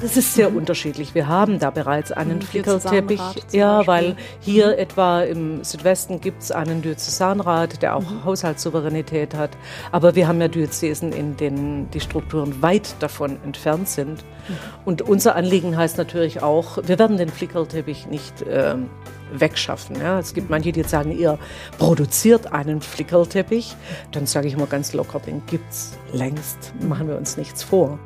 Das 0.00 0.16
ist 0.16 0.34
sehr 0.34 0.54
unterschiedlich. 0.54 1.14
Wir 1.14 1.26
haben 1.26 1.58
da 1.58 1.70
bereits 1.70 2.12
einen 2.12 2.42
Flickerteppich. 2.42 3.20
Ja, 3.52 3.86
weil 3.86 4.16
hier 4.40 4.68
mhm. 4.68 4.78
etwa 4.78 5.22
im 5.22 5.64
Südwesten 5.64 6.20
gibt 6.20 6.42
es 6.42 6.52
einen 6.52 6.82
Diözesanrat, 6.82 7.82
der 7.82 7.96
auch 7.96 8.02
mhm. 8.02 8.24
Haushaltssouveränität 8.24 9.34
hat. 9.34 9.50
Aber 9.92 10.14
wir 10.14 10.28
haben 10.28 10.40
ja 10.40 10.48
Diözesen, 10.48 11.12
in 11.12 11.36
denen 11.36 11.90
die 11.90 12.00
Strukturen 12.00 12.60
weit 12.60 12.94
davon 13.00 13.38
entfernt 13.44 13.88
sind. 13.88 14.22
Mhm. 14.22 14.54
Und 14.84 15.02
unser 15.02 15.34
Anliegen 15.34 15.76
heißt 15.76 15.96
natürlich 15.96 16.42
auch, 16.42 16.78
wir 16.84 16.98
werden 16.98 17.16
den 17.16 17.30
Flickerteppich 17.30 18.06
nicht 18.06 18.42
äh, 18.42 18.76
wegschaffen. 19.32 20.00
Ja. 20.00 20.18
Es 20.18 20.34
gibt 20.34 20.50
manche, 20.50 20.72
die 20.72 20.80
jetzt 20.80 20.90
sagen, 20.90 21.10
ihr 21.10 21.38
produziert 21.78 22.52
einen 22.52 22.82
Flickerteppich. 22.82 23.74
Dann 24.12 24.26
sage 24.26 24.46
ich 24.48 24.54
immer 24.54 24.66
ganz 24.66 24.92
locker, 24.92 25.20
den 25.20 25.44
gibt 25.46 25.70
es 25.70 25.92
längst. 26.12 26.72
Machen 26.86 27.08
wir 27.08 27.16
uns 27.16 27.36
nichts 27.36 27.62
vor. 27.62 27.98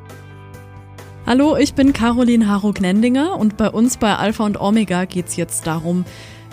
Hallo, 1.27 1.55
ich 1.55 1.75
bin 1.75 1.93
Caroline 1.93 2.47
Harro-Gnendinger 2.47 3.37
und 3.37 3.55
bei 3.55 3.69
uns 3.69 3.97
bei 3.97 4.15
Alpha 4.15 4.43
und 4.43 4.59
Omega 4.59 5.05
geht 5.05 5.27
es 5.27 5.35
jetzt 5.35 5.67
darum, 5.67 6.03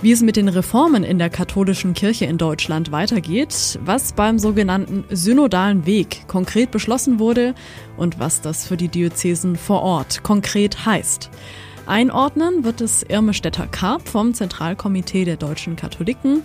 wie 0.02 0.12
es 0.12 0.20
mit 0.20 0.36
den 0.36 0.48
Reformen 0.48 1.04
in 1.04 1.18
der 1.18 1.30
katholischen 1.30 1.94
Kirche 1.94 2.26
in 2.26 2.36
Deutschland 2.36 2.92
weitergeht, 2.92 3.78
was 3.82 4.12
beim 4.12 4.38
sogenannten 4.38 5.04
synodalen 5.08 5.86
Weg 5.86 6.28
konkret 6.28 6.70
beschlossen 6.70 7.18
wurde 7.18 7.54
und 7.96 8.20
was 8.20 8.42
das 8.42 8.66
für 8.66 8.76
die 8.76 8.88
Diözesen 8.88 9.56
vor 9.56 9.82
Ort 9.82 10.22
konkret 10.22 10.84
heißt. 10.84 11.30
Einordnen 11.88 12.64
wird 12.64 12.82
es 12.82 13.02
Irme 13.02 13.32
Stetter-Karp 13.32 14.06
vom 14.06 14.34
Zentralkomitee 14.34 15.24
der 15.24 15.38
deutschen 15.38 15.74
Katholiken. 15.74 16.42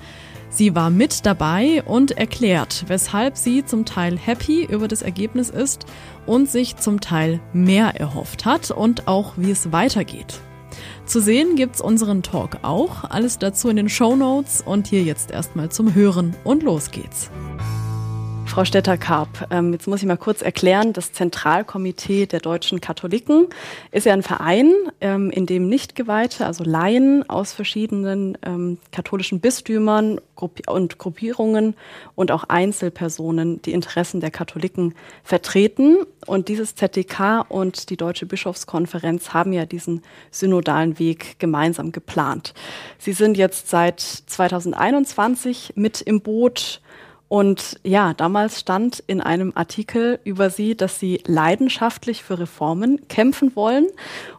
Sie 0.50 0.74
war 0.74 0.90
mit 0.90 1.26
dabei 1.26 1.84
und 1.84 2.12
erklärt, 2.12 2.86
weshalb 2.88 3.36
sie 3.36 3.66
zum 3.66 3.84
Teil 3.84 4.18
happy 4.18 4.64
über 4.64 4.88
das 4.88 5.02
Ergebnis 5.02 5.50
ist 5.50 5.86
und 6.26 6.50
sich 6.50 6.78
zum 6.78 7.02
Teil 7.02 7.42
mehr 7.52 8.00
erhofft 8.00 8.46
hat 8.46 8.72
und 8.72 9.10
auch 9.10 9.34
wie 9.36 9.52
es 9.52 9.74
weitergeht. 9.74 10.40
Zu 11.06 11.20
sehen 11.20 11.58
gibt's 11.58 11.82
unseren 11.82 12.24
Talk 12.24 12.60
auch, 12.62 13.04
alles 13.04 13.38
dazu 13.38 13.68
in 13.68 13.76
den 13.76 13.90
Show 13.90 14.16
Notes 14.16 14.64
und 14.66 14.88
hier 14.88 15.04
jetzt 15.04 15.30
erstmal 15.30 15.70
zum 15.70 15.94
Hören 15.94 16.38
und 16.46 16.64
los 16.64 16.90
geht's. 16.90 17.30
Frau 18.54 18.66
Stetter-Karp, 18.66 19.48
ähm, 19.50 19.74
jetzt 19.74 19.88
muss 19.88 20.02
ich 20.02 20.06
mal 20.06 20.16
kurz 20.16 20.44
erklären, 20.44 20.94
das 20.94 21.12
Zentralkomitee 21.12 22.28
der 22.28 22.40
deutschen 22.40 22.82
Katholiken 22.82 23.48
ist 23.92 24.06
ja 24.06 24.14
ein 24.14 24.22
Verein, 24.22 24.72
ähm, 25.02 25.32
in 25.32 25.48
dem 25.48 25.68
Nichtgeweihte, 25.68 26.46
also 26.46 26.64
Laien 26.64 27.28
aus 27.28 27.52
verschiedenen 27.52 28.38
ähm, 28.46 28.78
katholischen 28.92 29.40
Bistümern 29.40 30.22
und 30.68 31.00
Gruppierungen 31.00 31.74
und 32.14 32.32
auch 32.32 32.44
Einzelpersonen 32.44 33.60
die 33.64 33.72
Interessen 33.72 34.20
der 34.22 34.30
Katholiken 34.30 34.94
vertreten. 35.24 35.98
Und 36.28 36.48
dieses 36.48 36.76
ZDK 36.76 37.46
und 37.50 37.90
die 37.90 37.98
Deutsche 37.98 38.28
Bischofskonferenz 38.28 39.34
haben 39.34 39.52
ja 39.54 39.66
diesen 39.66 40.04
synodalen 40.30 41.00
Weg 41.00 41.40
gemeinsam 41.40 41.92
geplant. 41.92 42.54
Sie 43.00 43.14
sind 43.14 43.36
jetzt 43.36 43.70
seit 43.70 44.00
2021 44.00 45.74
mit 45.76 46.02
im 46.02 46.22
Boot 46.22 46.83
und 47.34 47.80
ja, 47.84 48.14
damals 48.14 48.60
stand 48.60 49.04
in 49.08 49.20
einem 49.20 49.54
Artikel 49.56 50.20
über 50.24 50.52
sie, 50.52 50.78
dass 50.78 51.00
sie 51.00 51.20
leidenschaftlich 51.26 52.22
für 52.22 52.38
Reformen 52.38 53.08
kämpfen 53.08 53.56
wollen 53.56 53.88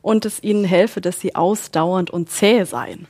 und 0.00 0.24
es 0.24 0.40
ihnen 0.44 0.64
helfe, 0.64 1.00
dass 1.00 1.18
sie 1.18 1.34
ausdauernd 1.34 2.10
und 2.10 2.30
zäh 2.30 2.62
seien. 2.62 3.08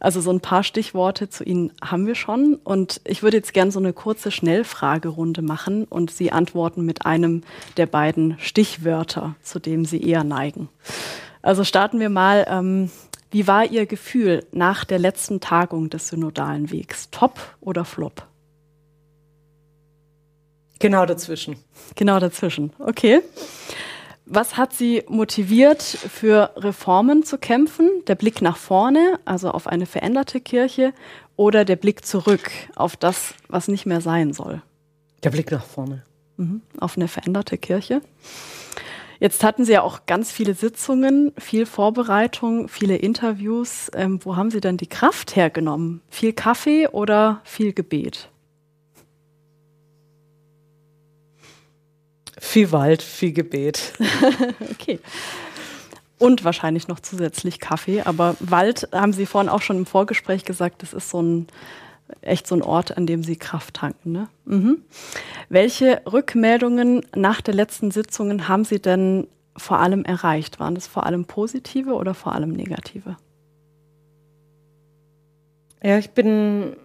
Also 0.00 0.22
so 0.22 0.30
ein 0.30 0.40
paar 0.40 0.64
Stichworte 0.64 1.28
zu 1.28 1.44
Ihnen 1.44 1.72
haben 1.84 2.06
wir 2.06 2.14
schon. 2.14 2.54
Und 2.54 3.02
ich 3.04 3.22
würde 3.22 3.36
jetzt 3.36 3.52
gerne 3.52 3.70
so 3.70 3.80
eine 3.80 3.92
kurze 3.92 4.30
Schnellfragerunde 4.30 5.42
machen 5.42 5.84
und 5.84 6.10
Sie 6.10 6.32
antworten 6.32 6.82
mit 6.86 7.04
einem 7.04 7.42
der 7.76 7.84
beiden 7.84 8.38
Stichwörter, 8.38 9.34
zu 9.42 9.58
dem 9.58 9.84
Sie 9.84 10.02
eher 10.02 10.24
neigen. 10.24 10.70
Also 11.42 11.64
starten 11.64 12.00
wir 12.00 12.08
mal. 12.08 12.46
Ähm, 12.48 12.90
wie 13.30 13.46
war 13.46 13.66
Ihr 13.66 13.84
Gefühl 13.84 14.46
nach 14.52 14.86
der 14.86 14.98
letzten 14.98 15.40
Tagung 15.40 15.90
des 15.90 16.08
synodalen 16.08 16.72
Wegs? 16.72 17.10
Top 17.10 17.38
oder 17.60 17.84
Flop? 17.84 18.31
Genau 20.82 21.06
dazwischen. 21.06 21.54
Genau 21.94 22.18
dazwischen. 22.18 22.72
Okay. 22.80 23.20
Was 24.26 24.56
hat 24.56 24.72
Sie 24.72 25.04
motiviert, 25.06 25.80
für 25.80 26.50
Reformen 26.56 27.22
zu 27.22 27.38
kämpfen? 27.38 27.88
Der 28.08 28.16
Blick 28.16 28.42
nach 28.42 28.56
vorne, 28.56 29.20
also 29.24 29.52
auf 29.52 29.68
eine 29.68 29.86
veränderte 29.86 30.40
Kirche, 30.40 30.92
oder 31.36 31.64
der 31.64 31.76
Blick 31.76 32.04
zurück 32.04 32.50
auf 32.74 32.96
das, 32.96 33.34
was 33.48 33.68
nicht 33.68 33.86
mehr 33.86 34.00
sein 34.00 34.32
soll? 34.32 34.60
Der 35.22 35.30
Blick 35.30 35.52
nach 35.52 35.64
vorne. 35.64 36.02
Mhm. 36.36 36.62
Auf 36.80 36.96
eine 36.96 37.06
veränderte 37.06 37.58
Kirche. 37.58 38.00
Jetzt 39.20 39.44
hatten 39.44 39.64
Sie 39.64 39.74
ja 39.74 39.82
auch 39.82 40.06
ganz 40.06 40.32
viele 40.32 40.54
Sitzungen, 40.54 41.30
viel 41.38 41.64
Vorbereitung, 41.64 42.66
viele 42.66 42.96
Interviews. 42.96 43.88
Ähm, 43.94 44.18
wo 44.24 44.34
haben 44.34 44.50
Sie 44.50 44.60
denn 44.60 44.78
die 44.78 44.88
Kraft 44.88 45.36
hergenommen? 45.36 46.00
Viel 46.10 46.32
Kaffee 46.32 46.88
oder 46.88 47.40
viel 47.44 47.72
Gebet? 47.72 48.30
Viel 52.44 52.72
Wald, 52.72 53.02
viel 53.02 53.32
Gebet. 53.32 53.92
okay. 54.72 54.98
Und 56.18 56.44
wahrscheinlich 56.44 56.88
noch 56.88 56.98
zusätzlich 56.98 57.60
Kaffee. 57.60 58.02
Aber 58.02 58.34
Wald, 58.40 58.88
haben 58.92 59.12
Sie 59.12 59.26
vorhin 59.26 59.48
auch 59.48 59.62
schon 59.62 59.76
im 59.78 59.86
Vorgespräch 59.86 60.44
gesagt, 60.44 60.82
das 60.82 60.92
ist 60.92 61.08
so 61.08 61.22
ein 61.22 61.46
echt 62.20 62.48
so 62.48 62.56
ein 62.56 62.62
Ort, 62.62 62.96
an 62.96 63.06
dem 63.06 63.22
Sie 63.22 63.36
Kraft 63.36 63.74
tanken. 63.74 64.10
Ne? 64.10 64.28
Mhm. 64.44 64.82
Welche 65.50 66.02
Rückmeldungen 66.04 67.06
nach 67.14 67.40
der 67.40 67.54
letzten 67.54 67.92
Sitzungen 67.92 68.48
haben 68.48 68.64
Sie 68.64 68.82
denn 68.82 69.28
vor 69.56 69.78
allem 69.78 70.04
erreicht? 70.04 70.58
Waren 70.58 70.74
das 70.74 70.88
vor 70.88 71.06
allem 71.06 71.26
positive 71.26 71.94
oder 71.94 72.12
vor 72.12 72.32
allem 72.32 72.50
negative? 72.50 73.16
Ja, 75.80 75.96
ich 75.96 76.10
bin 76.10 76.76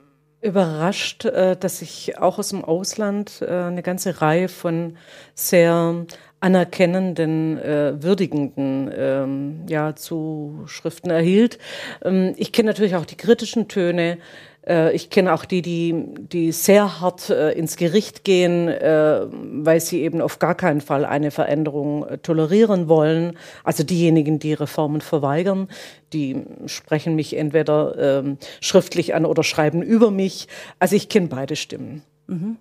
überrascht, 0.48 1.26
äh, 1.26 1.56
dass 1.56 1.82
ich 1.82 2.18
auch 2.18 2.40
aus 2.40 2.50
dem 2.50 2.64
Ausland 2.64 3.42
äh, 3.42 3.48
eine 3.48 3.84
ganze 3.84 4.22
Reihe 4.22 4.48
von 4.50 4.98
sehr 5.36 6.06
anerkennenden, 6.40 7.58
äh, 7.58 8.02
würdigenden 8.02 8.92
ähm, 8.96 9.66
ja, 9.68 9.96
Zuschriften 9.96 11.10
erhielt. 11.10 11.58
Ähm, 12.04 12.34
ich 12.38 12.52
kenne 12.52 12.68
natürlich 12.68 12.96
auch 12.96 13.06
die 13.06 13.18
kritischen 13.18 13.68
Töne. 13.68 14.20
Äh, 14.68 14.96
ich 14.96 15.10
kenne 15.10 15.34
auch 15.34 15.46
die, 15.46 15.62
die, 15.62 16.06
die 16.18 16.52
sehr 16.52 17.00
hart 17.00 17.30
äh, 17.30 17.52
ins 17.52 17.78
Gericht 17.78 18.24
gehen, 18.24 18.68
äh, 18.68 19.26
weil 19.30 19.80
sie 19.80 20.02
eben 20.02 20.22
auf 20.22 20.40
gar 20.40 20.56
keinen 20.56 20.82
Fall 20.82 21.06
eine 21.06 21.32
Veränderung 21.32 22.06
tolerieren 22.22 22.88
wollen. 22.88 23.38
Also 23.64 23.84
diejenigen, 23.84 24.40
die 24.40 24.54
Reformen 24.54 25.02
verweigern, 25.02 25.68
die 26.14 26.44
sprechen 26.66 27.16
mich 27.16 27.36
entweder 27.36 28.20
ähm, 28.20 28.38
schriftlich 28.62 29.16
an 29.16 29.26
oder 29.26 29.44
schreiben 29.44 29.82
über 29.82 30.12
mich. 30.12 30.48
Also 30.80 30.96
ich 30.96 31.10
kenne 31.10 31.28
beide 31.28 31.56
Stimmen. 31.56 32.04
Mhm. 32.28 32.58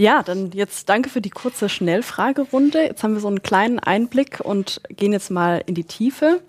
Ja, 0.00 0.22
dann 0.22 0.52
jetzt 0.52 0.88
danke 0.88 1.10
für 1.10 1.20
die 1.20 1.28
kurze 1.28 1.68
Schnellfragerunde. 1.68 2.80
Jetzt 2.84 3.02
haben 3.02 3.12
wir 3.12 3.20
so 3.20 3.28
einen 3.28 3.42
kleinen 3.42 3.78
Einblick 3.78 4.40
und 4.40 4.80
gehen 4.88 5.12
jetzt 5.12 5.30
mal 5.30 5.62
in 5.66 5.74
die 5.74 5.84
Tiefe. 5.84 6.40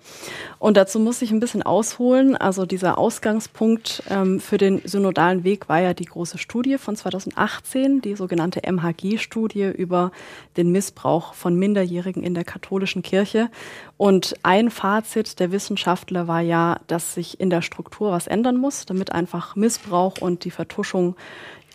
Und 0.58 0.78
dazu 0.78 0.98
muss 0.98 1.20
ich 1.20 1.32
ein 1.32 1.40
bisschen 1.40 1.62
ausholen. 1.62 2.34
Also 2.34 2.64
dieser 2.64 2.96
Ausgangspunkt 2.96 4.04
ähm, 4.08 4.40
für 4.40 4.56
den 4.56 4.80
synodalen 4.86 5.44
Weg 5.44 5.68
war 5.68 5.82
ja 5.82 5.92
die 5.92 6.06
große 6.06 6.38
Studie 6.38 6.78
von 6.78 6.96
2018, 6.96 8.00
die 8.00 8.14
sogenannte 8.14 8.62
MHG-Studie 8.62 9.70
über 9.76 10.12
den 10.56 10.72
Missbrauch 10.72 11.34
von 11.34 11.54
Minderjährigen 11.54 12.22
in 12.22 12.32
der 12.32 12.44
katholischen 12.44 13.02
Kirche. 13.02 13.50
Und 13.98 14.34
ein 14.42 14.70
Fazit 14.70 15.40
der 15.40 15.52
Wissenschaftler 15.52 16.26
war 16.26 16.40
ja, 16.40 16.80
dass 16.86 17.12
sich 17.12 17.38
in 17.38 17.50
der 17.50 17.60
Struktur 17.60 18.12
was 18.12 18.28
ändern 18.28 18.56
muss, 18.56 18.86
damit 18.86 19.12
einfach 19.12 19.56
Missbrauch 19.56 20.22
und 20.22 20.46
die 20.46 20.50
Vertuschung 20.50 21.16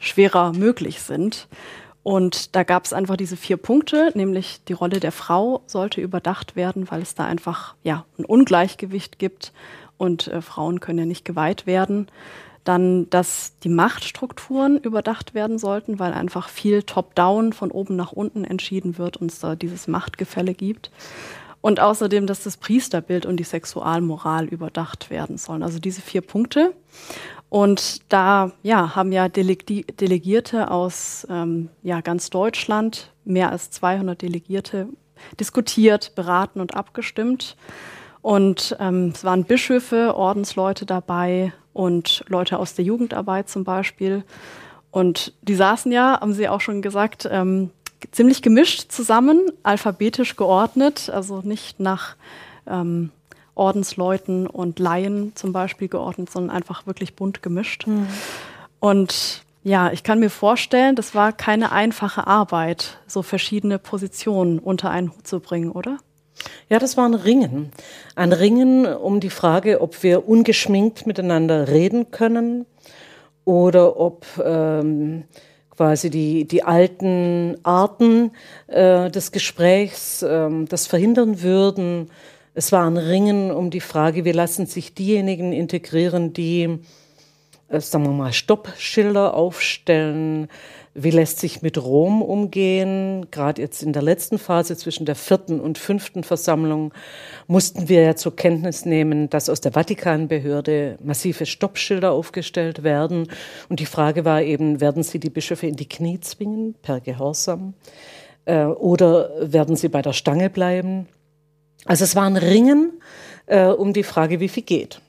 schwerer 0.02 0.54
möglich 0.54 1.02
sind. 1.02 1.48
Und 2.04 2.56
da 2.56 2.64
gab 2.64 2.86
es 2.86 2.94
einfach 2.94 3.18
diese 3.18 3.36
vier 3.36 3.58
Punkte, 3.58 4.12
nämlich 4.16 4.62
die 4.70 4.74
Rolle 4.74 5.02
der 5.02 5.12
Frau 5.12 5.62
sollte 5.66 6.00
überdacht 6.00 6.56
werden, 6.56 6.90
weil 6.90 7.02
es 7.02 7.16
da 7.16 7.26
einfach 7.26 7.76
ja 7.84 8.06
ein 8.18 8.24
Ungleichgewicht 8.24 9.20
gibt 9.20 9.52
und 9.98 10.28
äh, 10.28 10.42
Frauen 10.42 10.80
können 10.80 11.00
ja 11.00 11.06
nicht 11.06 11.26
geweiht 11.26 11.66
werden. 11.66 12.08
Dann, 12.64 13.10
dass 13.10 13.58
die 13.64 13.70
Machtstrukturen 13.70 14.78
überdacht 14.78 15.34
werden 15.34 15.58
sollten, 15.58 16.00
weil 16.00 16.14
einfach 16.14 16.50
viel 16.50 16.84
Top-Down 16.84 17.54
von 17.54 17.72
oben 17.72 17.96
nach 17.96 18.12
unten 18.14 18.44
entschieden 18.44 18.98
wird 18.98 19.18
und 19.18 19.32
es 19.32 19.40
da 19.40 19.56
dieses 19.56 19.88
Machtgefälle 19.88 20.54
gibt. 20.54 20.92
Und 21.62 21.80
außerdem, 21.80 22.28
dass 22.28 22.44
das 22.44 22.58
Priesterbild 22.58 23.26
und 23.26 23.38
die 23.38 23.44
Sexualmoral 23.44 24.46
überdacht 24.46 25.10
werden 25.10 25.38
sollen. 25.38 25.64
Also 25.64 25.80
diese 25.80 26.02
vier 26.02 26.22
Punkte. 26.22 26.74
Und 27.50 28.02
da 28.12 28.52
ja, 28.62 28.96
haben 28.96 29.12
ja 29.12 29.30
Delegierte 29.30 30.70
aus 30.70 31.26
ähm, 31.30 31.70
ja, 31.82 32.02
ganz 32.02 32.30
Deutschland, 32.30 33.12
mehr 33.24 33.52
als 33.52 33.72
200 33.72 34.22
Delegierte, 34.22 34.90
diskutiert, 35.40 36.14
beraten 36.16 36.60
und 36.60 36.76
abgestimmt. 36.76 37.56
Und 38.22 38.76
ähm, 38.80 39.14
es 39.16 39.24
waren 39.24 39.46
Bischöfe, 39.46 40.16
Ordensleute 40.16 40.86
dabei 40.86 41.54
und 41.72 42.26
Leute 42.28 42.60
aus 42.60 42.76
der 42.76 42.84
Jugendarbeit 42.84 43.50
zum 43.50 43.64
Beispiel. 43.64 44.26
Und 44.92 45.34
die 45.42 45.56
saßen 45.56 45.92
ja, 45.92 46.20
haben 46.20 46.34
Sie 46.34 46.50
auch 46.50 46.62
schon 46.62 46.82
gesagt, 46.82 47.28
ähm, 47.32 47.70
ziemlich 48.12 48.42
gemischt 48.42 48.92
zusammen, 48.92 49.52
alphabetisch 49.64 50.36
geordnet, 50.36 51.10
also 51.10 51.42
nicht 51.42 51.80
nach 51.80 52.16
ähm, 52.68 53.12
Ordensleuten 53.58 54.48
und 54.48 54.80
Laien 54.80 55.34
zum 55.36 55.54
Beispiel 55.54 55.88
geordnet, 55.88 56.30
sondern 56.30 56.56
einfach 56.56 56.88
wirklich 56.88 57.16
bunt 57.16 57.42
gemischt. 57.42 57.88
Mhm. 57.88 58.08
Und 58.80 59.44
ja, 59.64 59.92
ich 59.92 60.04
kann 60.04 60.20
mir 60.20 60.30
vorstellen, 60.30 60.96
das 60.96 61.14
war 61.14 61.34
keine 61.34 61.72
einfache 61.72 62.26
Arbeit, 62.26 63.00
so 63.08 63.22
verschiedene 63.22 63.80
Positionen 63.80 64.60
unter 64.60 64.90
einen 64.90 65.12
Hut 65.12 65.28
zu 65.28 65.40
bringen, 65.40 65.72
oder? 65.72 65.98
Ja, 66.70 66.80
das 66.80 66.98
war 66.98 67.06
ein 67.06 67.16
Ringen. 67.16 67.72
Ein 68.16 68.32
Ringen 68.32 68.86
um 68.86 69.20
die 69.20 69.30
Frage, 69.30 69.82
ob 69.82 70.04
wir 70.04 70.28
ungeschminkt 70.30 71.08
miteinander 71.08 71.68
reden 71.68 72.12
können 72.12 72.66
oder 73.44 74.00
ob 74.00 74.26
ähm, 74.44 75.24
quasi 75.76 76.10
die, 76.10 76.46
die 76.46 76.64
alten 76.64 77.58
Arten 77.64 78.32
äh, 78.68 79.10
des 79.10 79.32
Gesprächs 79.32 80.24
ähm, 80.28 80.68
das 80.68 80.88
verhindern 80.88 81.42
würden. 81.42 82.10
Es 82.58 82.72
war 82.72 82.90
ein 82.90 82.98
Ringen 82.98 83.52
um 83.52 83.70
die 83.70 83.82
Frage, 83.82 84.26
wie 84.26 84.32
lassen 84.32 84.66
sich 84.66 84.96
diejenigen 84.96 85.54
integrieren, 85.54 86.34
die, 86.34 86.80
äh, 87.68 87.80
sagen 87.80 88.06
wir 88.06 88.12
mal, 88.14 88.34
Stoppschilder 88.34 89.36
aufstellen, 89.36 90.48
wie 90.96 91.12
lässt 91.12 91.38
sich 91.38 91.62
mit 91.62 91.78
Rom 91.78 92.24
umgehen? 92.24 93.28
Gerade 93.30 93.62
jetzt 93.62 93.84
in 93.84 93.94
der 93.94 94.02
letzten 94.02 94.40
Phase 94.40 94.76
zwischen 94.76 95.06
der 95.06 95.14
vierten 95.14 95.60
und 95.60 95.78
fünften 95.78 96.24
Versammlung 96.24 96.96
mussten 97.46 97.90
wir 97.90 98.02
ja 98.02 98.16
zur 98.16 98.36
Kenntnis 98.36 98.86
nehmen, 98.86 99.30
dass 99.30 99.50
aus 99.50 99.62
der 99.62 99.74
Vatikanbehörde 99.74 100.98
massive 101.04 101.46
Stoppschilder 101.46 102.12
aufgestellt 102.12 102.82
werden. 102.82 103.28
Und 103.70 103.80
die 103.82 103.86
Frage 103.86 104.26
war 104.26 104.42
eben, 104.42 104.82
werden 104.82 105.04
sie 105.04 105.20
die 105.20 105.30
Bischöfe 105.30 105.68
in 105.68 105.76
die 105.76 105.88
Knie 105.88 106.20
zwingen 106.22 106.74
per 106.82 107.02
Gehorsam? 107.02 107.76
Äh, 108.46 108.64
oder 108.64 109.30
werden 109.42 109.76
sie 109.76 109.90
bei 109.90 110.02
der 110.02 110.14
Stange 110.14 110.50
bleiben? 110.50 111.08
Also 111.88 112.04
es 112.04 112.16
war 112.16 112.26
ein 112.26 112.38
Ringen 112.38 113.02
äh, 113.48 113.68
um 113.68 113.94
die 113.94 114.04
Frage, 114.04 114.40
wie 114.40 114.50
viel 114.50 114.64
geht. 114.64 115.02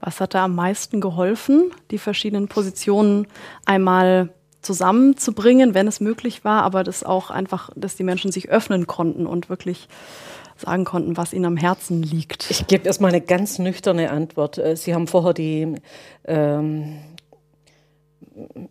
Was 0.00 0.20
hat 0.20 0.34
da 0.34 0.44
am 0.44 0.54
meisten 0.54 1.00
geholfen, 1.00 1.70
die 1.90 1.98
verschiedenen 1.98 2.48
Positionen 2.48 3.26
einmal 3.64 4.30
zusammenzubringen, 4.60 5.74
wenn 5.74 5.86
es 5.86 6.00
möglich 6.00 6.44
war, 6.44 6.62
aber 6.62 6.84
das 6.84 7.04
auch 7.04 7.30
einfach, 7.30 7.70
dass 7.76 7.96
die 7.96 8.04
Menschen 8.04 8.32
sich 8.32 8.50
öffnen 8.50 8.86
konnten 8.86 9.26
und 9.26 9.48
wirklich 9.48 9.88
sagen 10.56 10.84
konnten, 10.84 11.16
was 11.16 11.32
ihnen 11.32 11.46
am 11.46 11.56
Herzen 11.56 12.02
liegt. 12.02 12.50
Ich 12.50 12.66
gebe 12.66 12.86
erstmal 12.86 13.10
eine 13.10 13.20
ganz 13.20 13.58
nüchterne 13.58 14.10
Antwort. 14.10 14.58
Äh, 14.58 14.76
Sie 14.76 14.94
haben 14.94 15.06
vorher 15.06 15.34
die 15.34 15.74
ähm, 16.24 16.98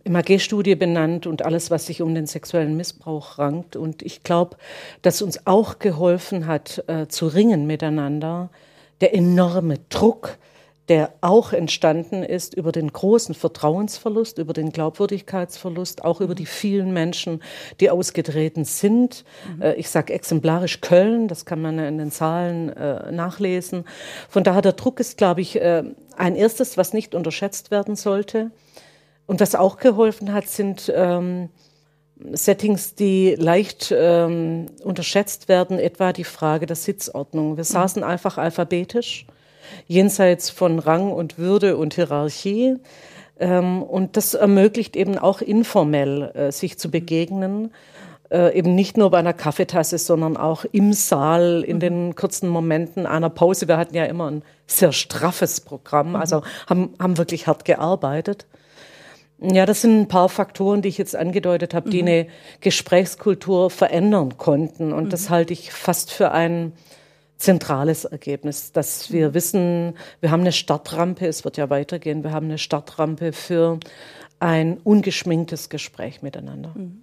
MAG-Studie 0.08 0.74
benannt 0.74 1.26
und 1.26 1.44
alles, 1.44 1.70
was 1.70 1.86
sich 1.86 2.02
um 2.02 2.14
den 2.14 2.26
sexuellen 2.26 2.76
Missbrauch 2.76 3.38
rankt. 3.38 3.76
Und 3.76 4.02
ich 4.02 4.22
glaube, 4.22 4.56
dass 5.02 5.22
uns 5.22 5.46
auch 5.46 5.78
geholfen 5.78 6.46
hat, 6.46 6.84
äh, 6.86 7.08
zu 7.08 7.26
ringen 7.26 7.66
miteinander, 7.66 8.50
der 9.00 9.14
enorme 9.14 9.78
Druck, 9.88 10.38
der 10.88 11.14
auch 11.22 11.52
entstanden 11.54 12.22
ist 12.22 12.52
über 12.54 12.70
den 12.70 12.92
großen 12.92 13.34
Vertrauensverlust, 13.34 14.36
über 14.36 14.52
den 14.52 14.70
Glaubwürdigkeitsverlust, 14.70 16.04
auch 16.04 16.20
über 16.20 16.34
die 16.34 16.44
vielen 16.44 16.92
Menschen, 16.92 17.42
die 17.80 17.88
ausgetreten 17.88 18.66
sind. 18.66 19.24
Mhm. 19.56 19.62
Äh, 19.62 19.74
ich 19.74 19.88
sage 19.88 20.12
exemplarisch 20.12 20.82
Köln, 20.82 21.26
das 21.26 21.46
kann 21.46 21.62
man 21.62 21.78
in 21.78 21.96
den 21.96 22.10
Zahlen 22.10 22.68
äh, 22.68 23.10
nachlesen. 23.12 23.84
Von 24.28 24.44
daher 24.44 24.62
der 24.62 24.72
Druck 24.72 25.00
ist, 25.00 25.16
glaube 25.16 25.40
ich, 25.40 25.56
äh, 25.56 25.84
ein 26.16 26.36
erstes, 26.36 26.76
was 26.76 26.92
nicht 26.92 27.14
unterschätzt 27.14 27.70
werden 27.70 27.96
sollte. 27.96 28.50
Und 29.26 29.40
was 29.40 29.54
auch 29.54 29.78
geholfen 29.78 30.32
hat, 30.32 30.48
sind 30.48 30.92
ähm, 30.94 31.48
Settings, 32.32 32.94
die 32.94 33.34
leicht 33.36 33.92
ähm, 33.96 34.66
unterschätzt 34.82 35.48
werden, 35.48 35.78
etwa 35.78 36.12
die 36.12 36.24
Frage 36.24 36.66
der 36.66 36.76
Sitzordnung. 36.76 37.56
Wir 37.56 37.64
mhm. 37.64 37.68
saßen 37.68 38.02
einfach 38.04 38.38
alphabetisch 38.38 39.26
jenseits 39.86 40.50
von 40.50 40.78
Rang 40.78 41.10
und 41.12 41.38
Würde 41.38 41.76
und 41.76 41.94
Hierarchie. 41.94 42.76
Ähm, 43.40 43.82
und 43.82 44.16
das 44.16 44.34
ermöglicht 44.34 44.96
eben 44.96 45.18
auch 45.18 45.40
informell 45.40 46.30
äh, 46.34 46.52
sich 46.52 46.78
zu 46.78 46.90
begegnen. 46.90 47.72
Äh, 48.30 48.56
eben 48.56 48.74
nicht 48.74 48.96
nur 48.96 49.10
bei 49.10 49.18
einer 49.18 49.32
Kaffeetasse, 49.32 49.98
sondern 49.98 50.36
auch 50.36 50.64
im 50.70 50.92
Saal 50.92 51.64
in 51.66 51.80
den 51.80 52.14
kurzen 52.14 52.48
Momenten 52.48 53.06
einer 53.06 53.30
Pause. 53.30 53.68
Wir 53.68 53.76
hatten 53.76 53.94
ja 53.94 54.04
immer 54.04 54.30
ein 54.30 54.42
sehr 54.66 54.92
straffes 54.92 55.60
Programm, 55.60 56.10
mhm. 56.10 56.16
also 56.16 56.42
haben, 56.68 56.94
haben 56.98 57.18
wirklich 57.18 57.46
hart 57.46 57.64
gearbeitet. 57.64 58.46
Ja, 59.38 59.66
das 59.66 59.82
sind 59.82 60.02
ein 60.02 60.08
paar 60.08 60.28
Faktoren, 60.28 60.80
die 60.80 60.88
ich 60.88 60.98
jetzt 60.98 61.16
angedeutet 61.16 61.74
habe, 61.74 61.90
die 61.90 62.02
mhm. 62.02 62.08
eine 62.08 62.26
Gesprächskultur 62.60 63.70
verändern 63.70 64.38
konnten. 64.38 64.92
Und 64.92 65.12
das 65.12 65.28
mhm. 65.28 65.30
halte 65.30 65.52
ich 65.52 65.72
fast 65.72 66.12
für 66.12 66.30
ein 66.30 66.72
zentrales 67.36 68.04
Ergebnis, 68.04 68.72
dass 68.72 69.12
wir 69.12 69.30
mhm. 69.30 69.34
wissen, 69.34 69.94
wir 70.20 70.30
haben 70.30 70.40
eine 70.40 70.52
Startrampe, 70.52 71.26
es 71.26 71.44
wird 71.44 71.56
ja 71.56 71.68
weitergehen, 71.68 72.22
wir 72.22 72.32
haben 72.32 72.46
eine 72.46 72.58
Startrampe 72.58 73.32
für 73.32 73.80
ein 74.40 74.78
ungeschminktes 74.84 75.68
Gespräch 75.68 76.22
miteinander. 76.22 76.72
Mhm. 76.74 77.02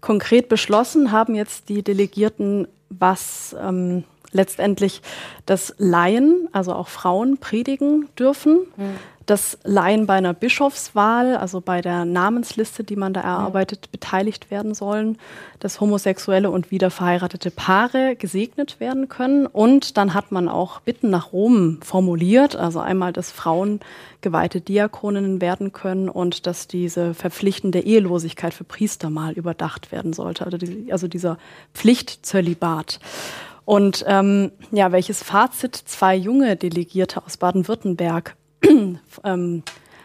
Konkret 0.00 0.48
beschlossen 0.48 1.12
haben 1.12 1.34
jetzt 1.34 1.68
die 1.68 1.82
Delegierten, 1.82 2.68
was 2.88 3.56
ähm, 3.60 4.04
letztendlich 4.32 5.02
das 5.46 5.74
Laien, 5.78 6.48
also 6.52 6.72
auch 6.72 6.88
Frauen, 6.88 7.38
predigen 7.38 8.08
dürfen. 8.18 8.60
Dass 9.28 9.58
Laien 9.62 10.06
bei 10.06 10.14
einer 10.14 10.32
Bischofswahl, 10.32 11.36
also 11.36 11.60
bei 11.60 11.82
der 11.82 12.06
Namensliste, 12.06 12.82
die 12.82 12.96
man 12.96 13.12
da 13.12 13.20
erarbeitet, 13.20 13.92
beteiligt 13.92 14.50
werden 14.50 14.72
sollen, 14.72 15.18
dass 15.60 15.82
homosexuelle 15.82 16.50
und 16.50 16.70
wiederverheiratete 16.70 17.50
Paare 17.50 18.16
gesegnet 18.16 18.80
werden 18.80 19.10
können. 19.10 19.44
Und 19.44 19.98
dann 19.98 20.14
hat 20.14 20.32
man 20.32 20.48
auch 20.48 20.80
Bitten 20.80 21.10
nach 21.10 21.34
Rom 21.34 21.78
formuliert, 21.82 22.56
also 22.56 22.80
einmal, 22.80 23.12
dass 23.12 23.30
Frauen 23.30 23.80
geweihte 24.22 24.62
Diakoninnen 24.62 25.42
werden 25.42 25.74
können 25.74 26.08
und 26.08 26.46
dass 26.46 26.66
diese 26.66 27.12
verpflichtende 27.12 27.80
Ehelosigkeit 27.80 28.54
für 28.54 28.64
Priester 28.64 29.10
mal 29.10 29.34
überdacht 29.34 29.92
werden 29.92 30.14
sollte, 30.14 30.46
also, 30.46 30.56
die, 30.56 30.90
also 30.90 31.06
dieser 31.06 31.36
Pflichtzölibat. 31.74 32.98
Und 33.66 34.06
ähm, 34.08 34.52
ja, 34.70 34.90
welches 34.90 35.22
Fazit 35.22 35.76
zwei 35.76 36.16
junge 36.16 36.56
Delegierte 36.56 37.22
aus 37.26 37.36
Baden-Württemberg 37.36 38.34
ähm, 39.24 39.62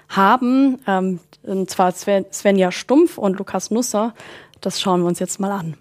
haben, 0.10 0.80
ähm, 0.88 1.20
und 1.44 1.70
zwar 1.70 1.94
Svenja 1.94 2.72
Stumpf 2.72 3.18
und 3.18 3.38
Lukas 3.38 3.72
Nusser. 3.72 4.14
Das 4.62 4.80
schauen 4.80 5.02
wir 5.02 5.08
uns 5.08 5.20
jetzt 5.20 5.40
mal 5.40 5.52
an. 5.52 5.78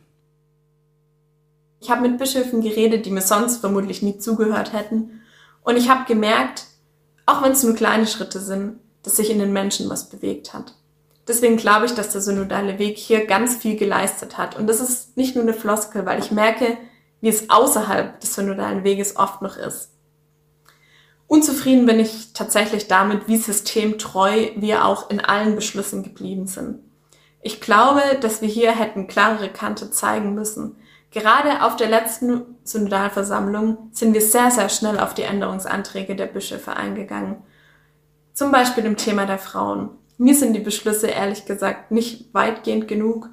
Ich 1.81 1.91
habe 1.91 2.03
mit 2.03 2.19
Bischöfen 2.19 2.63
geredet, 2.63 3.07
die 3.07 3.11
mir 3.11 3.23
sonst 3.23 3.59
vermutlich 3.59 4.03
nie 4.03 4.19
zugehört 4.19 4.73
hätten. 4.73 5.23
Und 5.63 5.77
ich 5.77 5.89
habe 5.89 6.05
gemerkt, 6.07 6.67
auch 7.27 7.43
wenn 7.43 7.53
es 7.53 7.63
nur 7.63 7.75
kleine 7.75 8.07
Schritte 8.07 8.41
sind, 8.41 8.79
dass 9.03 9.17
sich 9.17 9.31
in 9.31 9.39
den 9.39 9.53
Menschen 9.53 9.89
was 9.89 10.09
bewegt 10.09 10.55
hat. 10.55 10.75
Deswegen 11.27 11.57
glaube 11.57 11.87
ich, 11.87 11.95
dass 11.95 12.11
der 12.11 12.21
synodale 12.21 12.79
Weg 12.79 12.99
hier 12.99 13.27
ganz 13.27 13.57
viel 13.57 13.77
geleistet 13.77 14.39
hat. 14.39 14.57
Und 14.57 14.67
das 14.67 14.81
ist 14.81 15.17
nicht 15.17 15.35
nur 15.35 15.45
eine 15.45 15.55
Floskel, 15.55 16.05
weil 16.05 16.19
ich 16.19 16.33
merke, 16.33 16.77
wie 17.21 17.29
es 17.29 17.49
außerhalb 17.49 18.21
des 18.21 18.35
synodalen 18.35 18.83
Weges 18.83 19.17
oft 19.17 19.43
noch 19.43 19.57
ist. 19.57 19.91
Unzufrieden 21.33 21.87
bin 21.87 21.99
ich 21.99 22.35
tatsächlich 22.35 22.89
damit, 22.89 23.27
wie 23.27 23.39
systemtreu 23.39 24.51
wir 24.55 24.85
auch 24.85 25.09
in 25.09 25.19
allen 25.19 25.55
Beschlüssen 25.55 26.03
geblieben 26.03 26.47
sind. 26.47 26.81
Ich 27.41 27.63
glaube, 27.63 28.03
dass 28.21 28.43
wir 28.43 28.51
hier 28.51 28.73
hätten 28.73 29.07
klarere 29.07 29.49
Kante 29.49 29.91
zeigen 29.91 30.35
müssen. 30.35 30.77
Gerade 31.11 31.63
auf 31.65 31.77
der 31.77 31.89
letzten 31.89 32.43
Synodalversammlung 32.65 33.89
sind 33.93 34.13
wir 34.13 34.21
sehr, 34.21 34.51
sehr 34.51 34.69
schnell 34.69 35.01
auf 35.01 35.15
die 35.15 35.23
Änderungsanträge 35.23 36.17
der 36.17 36.27
Bischöfe 36.27 36.77
eingegangen. 36.77 37.37
Zum 38.35 38.53
Beispiel 38.53 38.85
im 38.85 38.99
Thema 38.99 39.25
der 39.25 39.39
Frauen. 39.39 39.89
Mir 40.19 40.35
sind 40.35 40.53
die 40.53 40.61
Beschlüsse 40.61 41.07
ehrlich 41.07 41.47
gesagt 41.47 41.93
nicht 41.93 42.35
weitgehend 42.35 42.89
genug. 42.89 43.31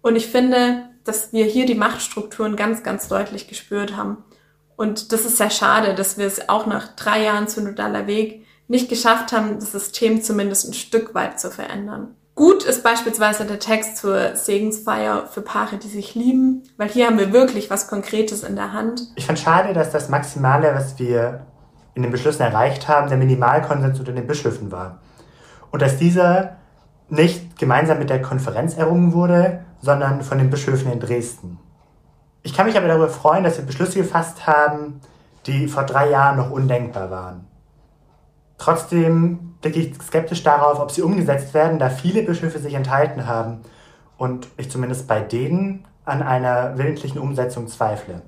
Und 0.00 0.14
ich 0.14 0.28
finde, 0.28 0.90
dass 1.02 1.32
wir 1.32 1.46
hier 1.46 1.66
die 1.66 1.74
Machtstrukturen 1.74 2.54
ganz, 2.54 2.84
ganz 2.84 3.08
deutlich 3.08 3.48
gespürt 3.48 3.96
haben. 3.96 4.18
Und 4.82 5.12
das 5.12 5.24
ist 5.24 5.36
sehr 5.36 5.50
schade, 5.50 5.94
dass 5.94 6.18
wir 6.18 6.26
es 6.26 6.48
auch 6.48 6.66
nach 6.66 6.88
drei 6.96 7.22
Jahren 7.22 7.46
synodaler 7.46 8.08
Weg 8.08 8.44
nicht 8.66 8.88
geschafft 8.88 9.30
haben, 9.30 9.60
das 9.60 9.70
System 9.70 10.22
zumindest 10.22 10.68
ein 10.68 10.72
Stück 10.72 11.14
weit 11.14 11.38
zu 11.38 11.52
verändern. 11.52 12.16
Gut 12.34 12.64
ist 12.64 12.82
beispielsweise 12.82 13.44
der 13.44 13.60
Text 13.60 13.98
zur 13.98 14.34
Segensfeier 14.34 15.26
für 15.26 15.40
Paare, 15.40 15.76
die 15.76 15.86
sich 15.86 16.16
lieben, 16.16 16.64
weil 16.78 16.88
hier 16.88 17.06
haben 17.06 17.16
wir 17.16 17.32
wirklich 17.32 17.70
was 17.70 17.86
Konkretes 17.86 18.42
in 18.42 18.56
der 18.56 18.72
Hand. 18.72 19.02
Ich 19.14 19.24
fand 19.24 19.38
schade, 19.38 19.72
dass 19.72 19.92
das 19.92 20.08
Maximale, 20.08 20.74
was 20.74 20.98
wir 20.98 21.46
in 21.94 22.02
den 22.02 22.10
Beschlüssen 22.10 22.42
erreicht 22.42 22.88
haben, 22.88 23.08
der 23.08 23.18
Minimalkonsens 23.18 24.00
unter 24.00 24.10
den 24.10 24.26
Bischöfen 24.26 24.72
war. 24.72 24.98
Und 25.70 25.80
dass 25.80 25.96
dieser 25.96 26.56
nicht 27.08 27.56
gemeinsam 27.56 28.00
mit 28.00 28.10
der 28.10 28.20
Konferenz 28.20 28.74
errungen 28.74 29.12
wurde, 29.12 29.60
sondern 29.80 30.22
von 30.22 30.38
den 30.38 30.50
Bischöfen 30.50 30.90
in 30.90 30.98
Dresden. 30.98 31.60
Ich 32.42 32.54
kann 32.54 32.66
mich 32.66 32.76
aber 32.76 32.88
darüber 32.88 33.08
freuen, 33.08 33.44
dass 33.44 33.58
wir 33.58 33.64
Beschlüsse 33.64 33.98
gefasst 33.98 34.46
haben, 34.46 35.00
die 35.46 35.68
vor 35.68 35.84
drei 35.84 36.10
Jahren 36.10 36.36
noch 36.36 36.50
undenkbar 36.50 37.10
waren. 37.10 37.46
Trotzdem 38.58 39.54
blicke 39.60 39.80
ich 39.80 39.94
skeptisch 40.02 40.42
darauf, 40.42 40.80
ob 40.80 40.90
sie 40.90 41.02
umgesetzt 41.02 41.54
werden, 41.54 41.78
da 41.78 41.88
viele 41.88 42.22
Bischöfe 42.22 42.58
sich 42.58 42.74
enthalten 42.74 43.26
haben 43.26 43.60
und 44.18 44.48
ich 44.56 44.70
zumindest 44.70 45.08
bei 45.08 45.20
denen 45.20 45.84
an 46.04 46.22
einer 46.22 46.76
willentlichen 46.78 47.20
Umsetzung 47.20 47.68
zweifle. 47.68 48.22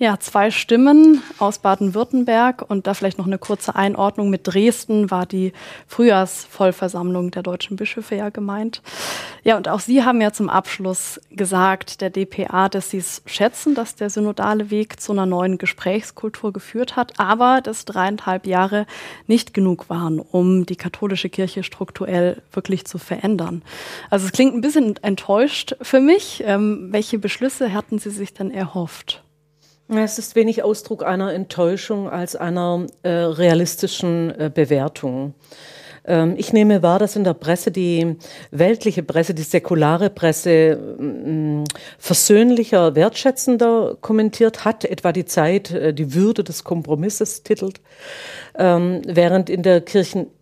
Ja, 0.00 0.20
zwei 0.20 0.52
Stimmen 0.52 1.24
aus 1.38 1.58
Baden-Württemberg 1.58 2.62
und 2.62 2.86
da 2.86 2.94
vielleicht 2.94 3.18
noch 3.18 3.26
eine 3.26 3.38
kurze 3.38 3.74
Einordnung. 3.74 4.30
Mit 4.30 4.46
Dresden 4.46 5.10
war 5.10 5.26
die 5.26 5.52
Frühjahrsvollversammlung 5.88 7.32
der 7.32 7.42
deutschen 7.42 7.76
Bischöfe 7.76 8.14
ja 8.14 8.28
gemeint. 8.28 8.80
Ja, 9.42 9.56
und 9.56 9.66
auch 9.68 9.80
Sie 9.80 10.04
haben 10.04 10.20
ja 10.20 10.32
zum 10.32 10.50
Abschluss 10.50 11.20
gesagt, 11.30 12.00
der 12.00 12.10
DPA, 12.10 12.68
dass 12.68 12.90
Sie 12.90 12.98
es 12.98 13.22
schätzen, 13.26 13.74
dass 13.74 13.96
der 13.96 14.08
synodale 14.08 14.70
Weg 14.70 15.00
zu 15.00 15.10
einer 15.10 15.26
neuen 15.26 15.58
Gesprächskultur 15.58 16.52
geführt 16.52 16.94
hat, 16.94 17.18
aber 17.18 17.60
dass 17.60 17.84
dreieinhalb 17.84 18.46
Jahre 18.46 18.86
nicht 19.26 19.52
genug 19.52 19.90
waren, 19.90 20.20
um 20.20 20.64
die 20.64 20.76
katholische 20.76 21.28
Kirche 21.28 21.64
strukturell 21.64 22.40
wirklich 22.52 22.84
zu 22.84 22.98
verändern. 22.98 23.62
Also 24.10 24.26
es 24.26 24.32
klingt 24.32 24.54
ein 24.54 24.60
bisschen 24.60 24.94
enttäuscht 25.02 25.74
für 25.82 25.98
mich. 25.98 26.44
Ähm, 26.46 26.92
welche 26.92 27.18
Beschlüsse 27.18 27.72
hatten 27.72 27.98
Sie 27.98 28.10
sich 28.10 28.32
denn 28.32 28.52
erhofft? 28.52 29.24
Es 29.90 30.18
ist 30.18 30.34
wenig 30.34 30.62
Ausdruck 30.62 31.02
einer 31.02 31.32
Enttäuschung 31.32 32.10
als 32.10 32.36
einer 32.36 32.86
äh, 33.02 33.08
realistischen 33.08 34.38
äh, 34.38 34.50
Bewertung. 34.52 35.32
Ähm, 36.04 36.34
ich 36.36 36.52
nehme 36.52 36.82
wahr, 36.82 36.98
dass 36.98 37.16
in 37.16 37.24
der 37.24 37.32
Presse 37.32 37.70
die 37.70 38.16
weltliche 38.50 39.02
Presse, 39.02 39.32
die 39.32 39.42
säkulare 39.42 40.10
Presse 40.10 40.50
äh, 40.50 41.64
versöhnlicher, 41.98 42.96
wertschätzender 42.96 43.96
kommentiert 44.02 44.66
hat, 44.66 44.84
etwa 44.84 45.12
die 45.12 45.24
Zeit, 45.24 45.70
äh, 45.70 45.94
die 45.94 46.12
Würde 46.12 46.44
des 46.44 46.64
Kompromisses 46.64 47.42
titelt, 47.42 47.80
ähm, 48.58 49.00
während 49.06 49.48
in 49.48 49.62
der 49.62 49.80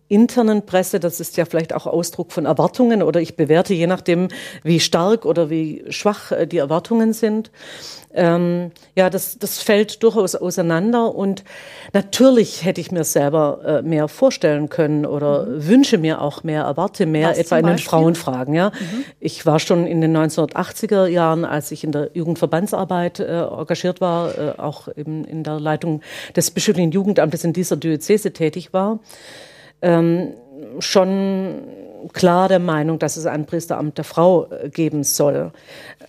kircheninternen 0.07 0.65
Presse, 0.65 0.99
das 0.99 1.19
ist 1.19 1.37
ja 1.37 1.45
vielleicht 1.45 1.73
auch 1.73 1.85
Ausdruck 1.85 2.31
von 2.31 2.45
Erwartungen 2.45 3.03
oder 3.03 3.21
ich 3.21 3.35
bewerte 3.35 3.73
je 3.73 3.87
nachdem, 3.87 4.29
wie 4.63 4.79
stark 4.79 5.25
oder 5.25 5.49
wie 5.49 5.83
schwach 5.89 6.31
äh, 6.31 6.47
die 6.47 6.57
Erwartungen 6.57 7.13
sind, 7.13 7.51
ähm, 8.13 8.71
ja, 8.95 9.09
das, 9.09 9.37
das 9.37 9.59
fällt 9.59 10.01
durchaus 10.01 10.35
auseinander 10.35 11.13
und 11.13 11.43
natürlich 11.93 12.65
hätte 12.65 12.81
ich 12.81 12.91
mir 12.91 13.03
selber 13.03 13.59
äh, 13.65 13.81
mehr 13.81 14.07
vorstellen 14.07 14.69
können 14.69 15.05
oder 15.05 15.45
mhm. 15.45 15.67
wünsche 15.67 15.97
mir 15.97 16.21
auch 16.21 16.43
mehr, 16.43 16.63
erwarte 16.63 17.05
mehr, 17.05 17.29
Was 17.29 17.37
etwa 17.37 17.59
in 17.59 17.67
den 17.67 17.77
Frauenfragen. 17.77 18.53
Ja. 18.55 18.69
Mhm. 18.69 19.03
Ich 19.19 19.45
war 19.45 19.59
schon 19.59 19.85
in 19.85 20.01
den 20.01 20.15
1980er 20.15 21.05
Jahren, 21.07 21.45
als 21.45 21.71
ich 21.71 21.83
in 21.83 21.91
der 21.91 22.09
Jugendverbandsarbeit 22.13 23.19
äh, 23.19 23.41
engagiert 23.41 24.01
war, 24.01 24.37
äh, 24.37 24.53
auch 24.57 24.87
eben 24.95 25.25
in 25.25 25.43
der 25.43 25.59
Leitung 25.59 26.01
des 26.35 26.49
bischöflichen 26.49 26.91
Jugendamtes 26.91 27.43
in 27.43 27.53
dieser 27.53 27.75
Diözese 27.75 28.33
tätig 28.33 28.73
war, 28.73 28.99
ähm, 29.81 30.33
schon 30.79 31.63
klar 32.13 32.47
der 32.47 32.59
Meinung, 32.59 32.99
dass 32.99 33.17
es 33.17 33.25
ein 33.25 33.45
Priesteramt 33.45 33.97
der 33.97 34.05
Frau 34.05 34.47
äh, 34.51 34.69
geben 34.69 35.03
soll. 35.03 35.51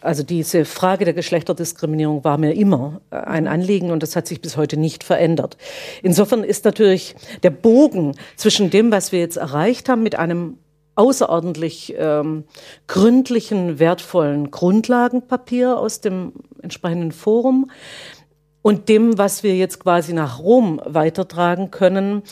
Also 0.01 0.23
diese 0.23 0.65
Frage 0.65 1.05
der 1.05 1.15
Geschlechterdiskriminierung 1.15 2.25
war 2.25 2.39
mir 2.39 2.55
immer 2.55 3.01
äh, 3.11 3.17
ein 3.17 3.47
Anliegen 3.47 3.91
und 3.91 4.03
das 4.03 4.17
hat 4.17 4.27
sich 4.27 4.41
bis 4.41 4.57
heute 4.57 4.77
nicht 4.77 5.05
verändert. 5.05 5.57
Insofern 6.03 6.45
ist 6.45 6.65
natürlich 6.65 7.15
der 7.43 7.51
Bogen 7.51 8.15
zwischen 8.37 8.71
dem, 8.71 8.93
was 8.93 9.13
wir 9.13 9.21
jetzt 9.21 9.37
erreicht 9.37 9.89
haben, 9.89 10.03
mit 10.03 10.17
einem 10.17 10.59
außerordentlich 10.95 11.95
ähm, 11.97 12.45
gründlichen, 12.89 13.79
wertvollen 13.79 14.51
Grundlagenpapier 14.51 15.79
aus 15.79 16.01
dem 16.01 16.33
entsprechenden 16.61 17.13
Forum 17.13 17.71
und 18.63 18.89
dem, 18.89 19.17
was 19.17 19.43
wir 19.43 19.57
jetzt 19.57 19.79
quasi 19.81 20.13
nach 20.13 20.41
Rom 20.41 20.81
weitertragen 20.85 21.71
können, 21.71 22.23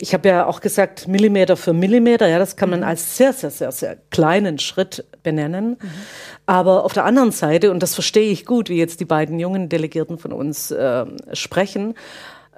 ich 0.00 0.14
habe 0.14 0.28
ja 0.28 0.46
auch 0.46 0.60
gesagt, 0.60 1.08
Millimeter 1.08 1.56
für 1.56 1.72
Millimeter, 1.72 2.26
ja, 2.28 2.38
das 2.38 2.56
kann 2.56 2.70
man 2.70 2.80
mhm. 2.80 2.86
als 2.86 3.16
sehr, 3.16 3.32
sehr, 3.32 3.50
sehr, 3.50 3.72
sehr 3.72 3.96
kleinen 4.10 4.58
Schritt 4.58 5.04
benennen. 5.22 5.70
Mhm. 5.80 5.90
Aber 6.46 6.84
auf 6.84 6.92
der 6.92 7.04
anderen 7.04 7.32
Seite, 7.32 7.70
und 7.70 7.82
das 7.82 7.94
verstehe 7.94 8.30
ich 8.30 8.44
gut, 8.44 8.68
wie 8.68 8.76
jetzt 8.76 9.00
die 9.00 9.04
beiden 9.04 9.38
jungen 9.38 9.68
Delegierten 9.68 10.18
von 10.18 10.32
uns 10.32 10.70
äh, 10.70 11.06
sprechen, 11.32 11.94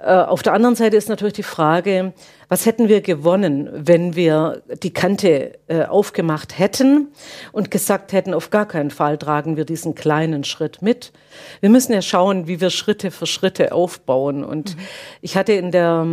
äh, 0.01 0.13
auf 0.13 0.43
der 0.43 0.53
anderen 0.53 0.75
Seite 0.75 0.95
ist 0.95 1.09
natürlich 1.09 1.33
die 1.33 1.43
Frage, 1.43 2.13
was 2.47 2.65
hätten 2.65 2.87
wir 2.87 3.01
gewonnen, 3.01 3.69
wenn 3.73 4.15
wir 4.15 4.61
die 4.81 4.93
Kante 4.93 5.59
äh, 5.67 5.83
aufgemacht 5.83 6.57
hätten 6.57 7.09
und 7.51 7.69
gesagt 7.69 8.13
hätten, 8.13 8.33
auf 8.33 8.49
gar 8.49 8.65
keinen 8.65 8.91
Fall 8.91 9.17
tragen 9.17 9.57
wir 9.57 9.65
diesen 9.65 9.95
kleinen 9.95 10.45
Schritt 10.45 10.81
mit. 10.81 11.11
Wir 11.59 11.69
müssen 11.69 11.91
ja 11.93 12.01
schauen, 12.01 12.47
wie 12.47 12.61
wir 12.61 12.69
Schritte 12.69 13.11
für 13.11 13.25
Schritte 13.25 13.73
aufbauen. 13.73 14.43
Und 14.43 14.75
mhm. 14.75 14.81
ich 15.21 15.35
hatte 15.35 15.53
in 15.53 15.71
der 15.71 16.05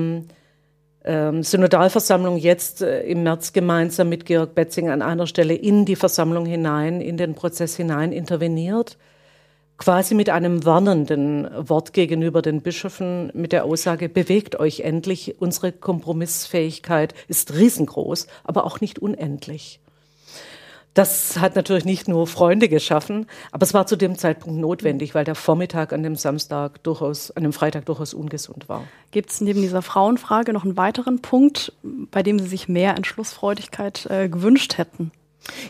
ähm, 1.07 1.43
Synodalversammlung 1.43 2.37
jetzt 2.37 2.83
äh, 2.83 3.03
im 3.03 3.23
März 3.23 3.53
gemeinsam 3.53 4.09
mit 4.09 4.27
Georg 4.27 4.55
Betzing 4.55 4.91
an 4.91 5.03
einer 5.03 5.27
Stelle 5.27 5.55
in 5.55 5.85
die 5.85 5.97
Versammlung 5.97 6.47
hinein, 6.47 7.01
in 7.01 7.17
den 7.17 7.35
Prozess 7.35 7.77
hinein 7.77 8.13
interveniert, 8.13 8.99
quasi 9.79 10.15
mit 10.15 10.31
einem 10.31 10.65
warnenden 10.65 11.49
Wort 11.57 11.93
gegenüber 11.93 12.43
den 12.43 12.61
Bischöfen 12.61 13.31
mit 13.35 13.53
der 13.53 13.65
Aussage, 13.65 14.09
bewegt 14.09 14.59
euch 14.59 14.81
endlich, 14.81 15.41
unsere 15.41 15.73
Kompromissfähigkeit 15.73 17.15
ist 17.29 17.55
riesengroß, 17.55 18.27
aber 18.45 18.65
auch 18.65 18.81
nicht 18.81 18.99
unendlich. 18.99 19.81
Das 20.97 21.39
hat 21.39 21.57
natürlich 21.57 21.85
nicht 21.85 22.09
nur 22.09 22.27
Freunde 22.27 22.71
geschaffen, 22.71 23.27
aber 23.53 23.65
es 23.65 23.75
war 23.75 23.87
zu 23.87 23.97
dem 23.97 24.17
Zeitpunkt 24.17 24.59
notwendig, 24.59 25.15
weil 25.15 25.27
der 25.27 25.35
Vormittag 25.35 25.93
an 25.93 26.03
dem 26.03 26.17
Samstag 26.17 26.83
durchaus, 26.85 27.31
an 27.33 27.43
dem 27.43 27.53
Freitag 27.53 27.85
durchaus 27.85 28.15
ungesund 28.15 28.71
war. 28.71 28.83
Gibt 29.11 29.31
es 29.31 29.43
neben 29.43 29.61
dieser 29.61 29.83
Frauenfrage 29.83 30.55
noch 30.55 30.65
einen 30.65 30.79
weiteren 30.79 31.21
Punkt, 31.21 31.75
bei 31.83 32.23
dem 32.23 32.39
Sie 32.39 32.47
sich 32.47 32.67
mehr 32.67 32.97
Entschlussfreudigkeit 32.97 34.07
äh, 34.07 34.31
gewünscht 34.31 34.79
hätten? 34.79 35.13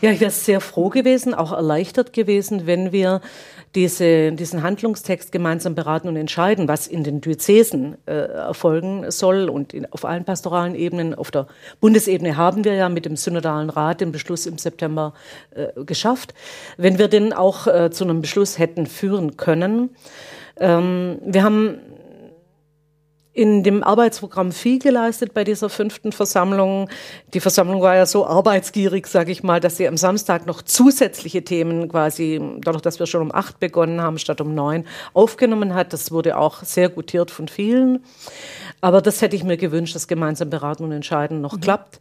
Ja, 0.01 0.11
ich 0.11 0.19
wäre 0.19 0.31
sehr 0.31 0.61
froh 0.61 0.89
gewesen, 0.89 1.33
auch 1.33 1.51
erleichtert 1.51 2.13
gewesen, 2.13 2.67
wenn 2.67 2.91
wir 2.91 3.21
diese, 3.75 4.31
diesen 4.31 4.63
Handlungstext 4.63 5.31
gemeinsam 5.31 5.75
beraten 5.75 6.07
und 6.07 6.15
entscheiden, 6.15 6.67
was 6.67 6.87
in 6.87 7.03
den 7.03 7.21
Diözesen 7.21 7.97
äh, 8.05 8.13
erfolgen 8.13 9.11
soll 9.11 9.49
und 9.49 9.73
in, 9.73 9.91
auf 9.91 10.05
allen 10.05 10.25
pastoralen 10.25 10.73
Ebenen. 10.73 11.13
Auf 11.13 11.31
der 11.31 11.47
Bundesebene 11.79 12.37
haben 12.37 12.63
wir 12.63 12.73
ja 12.73 12.89
mit 12.89 13.05
dem 13.05 13.15
Synodalen 13.15 13.69
Rat 13.69 14.01
den 14.01 14.11
Beschluss 14.11 14.45
im 14.45 14.57
September 14.57 15.13
äh, 15.51 15.67
geschafft. 15.83 16.33
Wenn 16.77 16.97
wir 16.97 17.07
den 17.07 17.33
auch 17.33 17.67
äh, 17.67 17.91
zu 17.91 18.03
einem 18.03 18.21
Beschluss 18.21 18.57
hätten 18.57 18.87
führen 18.87 19.37
können. 19.37 19.91
Ähm, 20.59 21.19
wir 21.23 21.43
haben 21.43 21.79
in 23.37 23.61
dem 23.61 23.83
Arbeitsprogramm 23.83 24.51
viel 24.51 24.79
geleistet 24.79 25.35
bei 25.35 25.43
dieser 25.43 25.69
fünften 25.69 26.11
Versammlung. 26.11 26.89
Die 27.35 27.39
Versammlung 27.39 27.81
war 27.81 27.95
ja 27.95 28.07
so 28.07 28.25
arbeitsgierig, 28.25 29.05
sage 29.05 29.31
ich 29.31 29.43
mal, 29.43 29.59
dass 29.59 29.77
sie 29.77 29.87
am 29.87 29.95
Samstag 29.95 30.47
noch 30.47 30.63
zusätzliche 30.63 31.43
Themen 31.43 31.87
quasi, 31.87 32.41
dadurch, 32.61 32.81
dass 32.81 32.97
wir 32.97 33.05
schon 33.05 33.21
um 33.21 33.31
acht 33.31 33.59
begonnen 33.59 34.01
haben 34.01 34.17
statt 34.17 34.41
um 34.41 34.55
neun, 34.55 34.85
aufgenommen 35.13 35.75
hat. 35.75 35.93
Das 35.93 36.11
wurde 36.11 36.35
auch 36.35 36.63
sehr 36.63 36.89
gutiert 36.89 37.29
von 37.29 37.47
vielen. 37.47 38.03
Aber 38.81 39.03
das 39.03 39.21
hätte 39.21 39.35
ich 39.35 39.43
mir 39.43 39.57
gewünscht, 39.57 39.93
dass 39.93 40.07
gemeinsam 40.07 40.49
beraten 40.49 40.83
und 40.83 40.91
entscheiden 40.91 41.39
noch 41.39 41.53
mhm. 41.57 41.61
klappt 41.61 41.99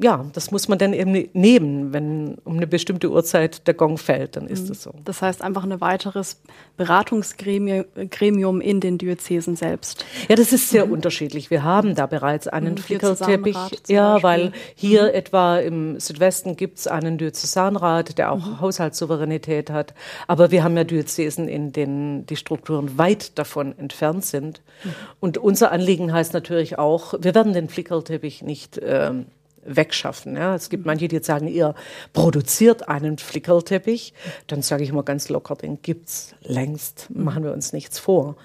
ja, 0.00 0.24
das 0.32 0.52
muss 0.52 0.68
man 0.68 0.78
dann 0.78 0.92
eben 0.92 1.28
nehmen. 1.32 1.92
Wenn 1.92 2.38
um 2.44 2.56
eine 2.56 2.68
bestimmte 2.68 3.10
Uhrzeit 3.10 3.66
der 3.66 3.74
Gong 3.74 3.98
fällt, 3.98 4.36
dann 4.36 4.46
ist 4.46 4.70
es 4.70 4.86
mhm. 4.86 4.92
so. 4.92 4.94
Das 5.04 5.22
heißt 5.22 5.42
einfach 5.42 5.64
ein 5.64 5.80
weiteres 5.80 6.40
Beratungsgremium 6.76 8.60
in 8.60 8.80
den 8.80 8.96
Diözesen 8.98 9.56
selbst. 9.56 10.04
Ja, 10.28 10.36
das 10.36 10.52
ist 10.52 10.70
sehr 10.70 10.86
mhm. 10.86 10.92
unterschiedlich. 10.92 11.50
Wir 11.50 11.64
haben 11.64 11.96
da 11.96 12.06
bereits 12.06 12.46
einen 12.46 12.74
mhm, 12.74 12.78
Flickerteppich. 12.78 13.56
Ja, 13.88 14.22
weil 14.22 14.52
hier 14.76 15.04
mhm. 15.04 15.14
etwa 15.14 15.58
im 15.58 15.98
Südwesten 15.98 16.54
gibt 16.54 16.78
es 16.78 16.86
einen 16.86 17.18
Diözesanrat, 17.18 18.18
der 18.18 18.30
auch 18.30 18.46
mhm. 18.46 18.60
Haushaltssouveränität 18.60 19.70
hat. 19.70 19.94
Aber 20.28 20.52
wir 20.52 20.62
haben 20.62 20.76
ja 20.76 20.84
Diözesen, 20.84 21.48
in 21.48 21.72
denen 21.72 22.24
die 22.26 22.36
Strukturen 22.36 22.98
weit 22.98 23.36
davon 23.36 23.76
entfernt 23.76 24.24
sind. 24.24 24.60
Mhm. 24.84 24.94
Und 25.18 25.38
unser 25.38 25.72
Anliegen 25.72 26.12
heißt 26.12 26.34
natürlich 26.34 26.78
auch, 26.78 27.14
wir 27.18 27.34
werden 27.34 27.52
den 27.52 27.68
Flickerteppich 27.68 28.42
nicht 28.42 28.80
ähm, 28.80 29.26
wegschaffen. 29.64 30.36
Ja. 30.36 30.54
Es 30.54 30.70
gibt 30.70 30.86
manche, 30.86 31.08
die 31.08 31.16
jetzt 31.16 31.26
sagen, 31.26 31.48
ihr 31.48 31.74
produziert 32.12 32.88
einen 32.88 33.18
Flickerlteppich. 33.18 34.14
Dann 34.46 34.62
sage 34.62 34.84
ich 34.84 34.90
immer 34.90 35.02
ganz 35.02 35.28
locker, 35.28 35.56
den 35.56 35.82
gibt's 35.82 36.34
längst. 36.42 37.08
Machen 37.10 37.44
wir 37.44 37.52
uns 37.52 37.72
nichts 37.72 37.98
vor. 37.98 38.36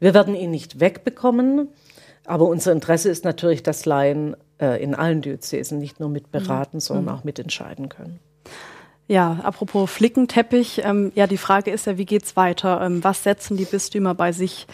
Wir 0.00 0.14
werden 0.14 0.34
ihn 0.34 0.50
nicht 0.50 0.80
wegbekommen. 0.80 1.68
Aber 2.24 2.46
unser 2.46 2.72
Interesse 2.72 3.08
ist 3.08 3.24
natürlich, 3.24 3.62
dass 3.62 3.86
Laien 3.86 4.36
äh, 4.60 4.82
in 4.82 4.94
allen 4.94 5.22
Diözesen 5.22 5.78
nicht 5.78 6.00
nur 6.00 6.08
mit 6.08 6.32
beraten, 6.32 6.80
sondern 6.80 7.08
auch 7.14 7.24
mitentscheiden 7.24 7.88
können. 7.88 8.18
Ja, 9.08 9.38
apropos 9.44 9.88
Flickenteppich, 9.88 10.82
ähm, 10.84 11.12
ja, 11.14 11.28
die 11.28 11.36
Frage 11.36 11.70
ist 11.70 11.86
ja, 11.86 11.96
wie 11.96 12.04
geht's 12.04 12.34
weiter? 12.34 12.80
Ähm, 12.82 13.04
was 13.04 13.22
setzen 13.22 13.56
die 13.56 13.64
Bistümer 13.64 14.14
bei 14.14 14.32
sich 14.32 14.66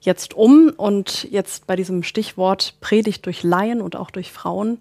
jetzt 0.00 0.34
um? 0.34 0.72
Und 0.76 1.26
jetzt 1.32 1.66
bei 1.66 1.74
diesem 1.74 2.04
Stichwort 2.04 2.74
Predigt 2.80 3.26
durch 3.26 3.42
Laien 3.42 3.80
und 3.80 3.96
auch 3.96 4.12
durch 4.12 4.30
Frauen. 4.30 4.78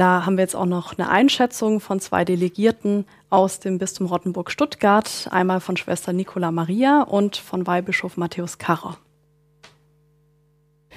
Da 0.00 0.24
haben 0.24 0.38
wir 0.38 0.44
jetzt 0.44 0.56
auch 0.56 0.64
noch 0.64 0.96
eine 0.96 1.10
Einschätzung 1.10 1.78
von 1.78 2.00
zwei 2.00 2.24
Delegierten 2.24 3.04
aus 3.28 3.60
dem 3.60 3.76
Bistum 3.76 4.06
Rottenburg-Stuttgart, 4.06 5.28
einmal 5.30 5.60
von 5.60 5.76
Schwester 5.76 6.14
Nicola 6.14 6.50
Maria 6.50 7.02
und 7.02 7.36
von 7.36 7.66
Weihbischof 7.66 8.16
Matthäus 8.16 8.56
Karrer. 8.56 8.96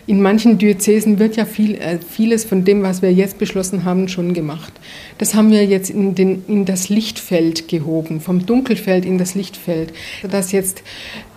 In 0.06 0.22
manchen 0.22 0.58
Diözesen 0.58 1.18
wird 1.18 1.38
ja 1.38 1.46
viel, 1.46 1.76
äh, 1.76 1.98
vieles 1.98 2.44
von 2.44 2.66
dem, 2.66 2.84
was 2.84 3.02
wir 3.02 3.14
jetzt 3.14 3.38
beschlossen 3.38 3.86
haben, 3.86 4.10
schon 4.10 4.34
gemacht. 4.34 4.74
Das 5.18 5.34
haben 5.34 5.50
wir 5.50 5.64
jetzt 5.66 5.90
in, 5.90 6.14
den, 6.14 6.44
in 6.50 6.66
das 6.66 6.90
Lichtfeld 6.90 7.70
gehoben, 7.70 8.20
vom 8.20 8.46
Dunkelfeld 8.46 9.06
in 9.06 9.18
das 9.18 9.34
Lichtfeld. 9.34 9.94
Dass 10.30 10.52
jetzt 10.52 10.84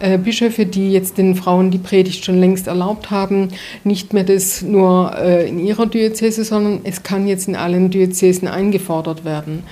äh, 0.00 0.18
Bischöfe, 0.18 0.66
die 0.66 0.90
jetzt 0.90 1.16
den 1.16 1.36
Frauen 1.36 1.70
die 1.70 1.78
Predigt 1.78 2.24
schon 2.24 2.40
längst 2.40 2.66
erlaubt 2.66 3.12
haben, 3.12 3.50
nicht 3.84 4.12
mehr 4.12 4.24
das 4.24 4.62
nur 4.62 5.16
äh, 5.16 5.48
in 5.48 5.60
ihrer 5.60 5.86
Diözese, 5.86 6.42
sondern 6.42 6.80
es 6.82 7.04
kann 7.04 7.28
jetzt 7.28 7.46
in 7.46 7.54
allen 7.54 7.90
Diözesen 7.90 8.48
eingefordert 8.48 9.24
werden. 9.24 9.62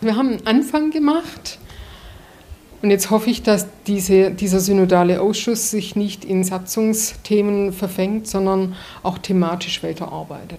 Wir 0.00 0.16
haben 0.16 0.30
einen 0.30 0.46
Anfang 0.46 0.90
gemacht 0.90 1.58
und 2.82 2.90
jetzt 2.90 3.10
hoffe 3.10 3.30
ich, 3.30 3.42
dass 3.42 3.66
diese, 3.86 4.32
dieser 4.32 4.60
synodale 4.60 5.20
Ausschuss 5.20 5.70
sich 5.70 5.94
nicht 5.94 6.24
in 6.24 6.42
Satzungsthemen 6.42 7.72
verfängt, 7.72 8.26
sondern 8.26 8.74
auch 9.02 9.18
thematisch 9.18 9.82
weiterarbeitet. 9.82 10.58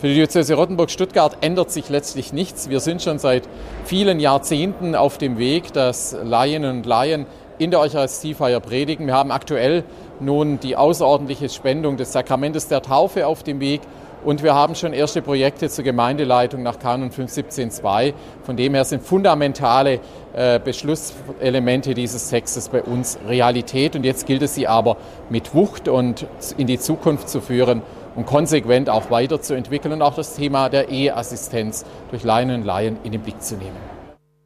Für 0.00 0.08
die 0.08 0.14
Diözese 0.14 0.54
Rottenburg-Stuttgart 0.54 1.38
ändert 1.42 1.70
sich 1.70 1.88
letztlich 1.88 2.32
nichts. 2.32 2.68
Wir 2.68 2.80
sind 2.80 3.02
schon 3.02 3.20
seit 3.20 3.44
vielen 3.84 4.18
Jahrzehnten 4.18 4.96
auf 4.96 5.16
dem 5.16 5.38
Weg, 5.38 5.72
dass 5.72 6.16
Laien 6.24 6.64
und 6.64 6.84
Laien 6.84 7.26
in 7.58 7.70
der 7.70 7.78
Eucharistiefeier 7.78 8.58
predigen. 8.58 9.06
Wir 9.06 9.14
haben 9.14 9.30
aktuell 9.30 9.84
nun 10.18 10.58
die 10.58 10.74
außerordentliche 10.74 11.48
Spendung 11.48 11.96
des 11.96 12.12
Sakramentes 12.12 12.66
der 12.66 12.82
Taufe 12.82 13.28
auf 13.28 13.44
dem 13.44 13.60
Weg 13.60 13.80
und 14.24 14.42
wir 14.42 14.54
haben 14.54 14.74
schon 14.74 14.92
erste 14.92 15.22
Projekte 15.22 15.68
zur 15.68 15.84
Gemeindeleitung 15.84 16.62
nach 16.62 16.78
Kanon 16.78 17.10
517.2. 17.10 18.14
Von 18.44 18.56
dem 18.56 18.74
her 18.74 18.84
sind 18.84 19.02
fundamentale 19.02 20.00
äh, 20.32 20.60
Beschlusselemente 20.60 21.94
dieses 21.94 22.28
Textes 22.28 22.68
bei 22.68 22.82
uns 22.82 23.18
Realität. 23.26 23.96
Und 23.96 24.04
jetzt 24.04 24.26
gilt 24.26 24.42
es 24.42 24.54
sie 24.54 24.68
aber 24.68 24.96
mit 25.30 25.54
Wucht 25.54 25.88
und 25.88 26.26
in 26.56 26.66
die 26.66 26.78
Zukunft 26.78 27.28
zu 27.28 27.40
führen 27.40 27.82
und 28.14 28.26
konsequent 28.26 28.90
auch 28.90 29.10
weiterzuentwickeln 29.10 29.94
und 29.94 30.02
auch 30.02 30.14
das 30.14 30.34
Thema 30.36 30.68
der 30.68 30.88
Eheassistenz 30.88 31.84
durch 32.10 32.24
Laien 32.24 32.50
und 32.50 32.64
Laien 32.64 32.98
in 33.04 33.12
den 33.12 33.22
Blick 33.22 33.40
zu 33.42 33.56
nehmen. 33.56 33.76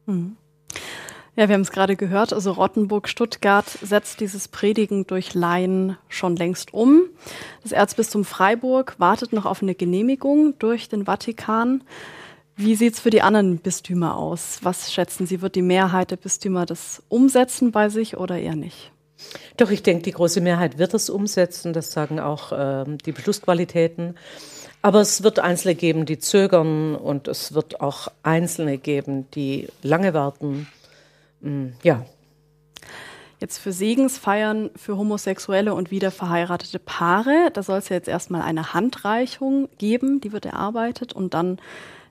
Mhm. 0.05 0.36
Ja, 1.37 1.47
wir 1.47 1.53
haben 1.53 1.61
es 1.61 1.71
gerade 1.71 1.95
gehört. 1.95 2.33
Also 2.33 2.51
Rottenburg-Stuttgart 2.53 3.69
setzt 3.83 4.21
dieses 4.21 4.47
Predigen 4.47 5.05
durch 5.05 5.35
Laien 5.35 5.95
schon 6.09 6.35
längst 6.35 6.73
um. 6.73 7.03
Das 7.61 7.71
Erzbistum 7.71 8.25
Freiburg 8.25 8.95
wartet 8.97 9.33
noch 9.33 9.45
auf 9.45 9.61
eine 9.61 9.75
Genehmigung 9.75 10.55
durch 10.57 10.89
den 10.89 11.05
Vatikan. 11.05 11.83
Wie 12.55 12.73
sieht 12.73 12.95
es 12.95 12.99
für 13.01 13.11
die 13.11 13.21
anderen 13.21 13.59
Bistümer 13.59 14.17
aus? 14.17 14.61
Was 14.63 14.91
schätzen 14.91 15.27
Sie, 15.27 15.43
wird 15.43 15.53
die 15.53 15.61
Mehrheit 15.61 16.09
der 16.09 16.15
Bistümer 16.15 16.65
das 16.65 17.03
umsetzen 17.07 17.71
bei 17.71 17.89
sich 17.89 18.17
oder 18.17 18.39
eher 18.39 18.55
nicht? 18.55 18.91
Doch, 19.57 19.69
ich 19.69 19.83
denke, 19.83 20.01
die 20.01 20.13
große 20.13 20.41
Mehrheit 20.41 20.79
wird 20.79 20.95
es 20.95 21.07
umsetzen. 21.07 21.71
Das 21.71 21.91
sagen 21.91 22.19
auch 22.19 22.51
äh, 22.51 22.85
die 23.05 23.11
Beschlussqualitäten. 23.11 24.15
Aber 24.81 25.01
es 25.01 25.21
wird 25.21 25.37
Einzelne 25.37 25.75
geben, 25.75 26.07
die 26.07 26.17
zögern 26.17 26.95
und 26.95 27.27
es 27.27 27.53
wird 27.53 27.79
auch 27.79 28.07
Einzelne 28.23 28.79
geben, 28.79 29.29
die 29.35 29.67
lange 29.83 30.15
warten. 30.15 30.67
Mm, 31.41 31.67
ja. 31.83 32.05
Jetzt 33.39 33.59
für 33.59 33.71
Segensfeiern 33.71 34.71
für 34.75 34.97
homosexuelle 34.97 35.75
und 35.75 35.91
wiederverheiratete 35.91 36.79
Paare, 36.79 37.51
da 37.53 37.61
soll 37.61 37.77
es 37.77 37.89
ja 37.89 37.95
jetzt 37.95 38.07
erstmal 38.07 38.41
eine 38.41 38.73
Handreichung 38.73 39.69
geben, 39.77 40.21
die 40.21 40.31
wird 40.31 40.45
erarbeitet 40.45 41.13
und 41.13 41.35
dann 41.35 41.59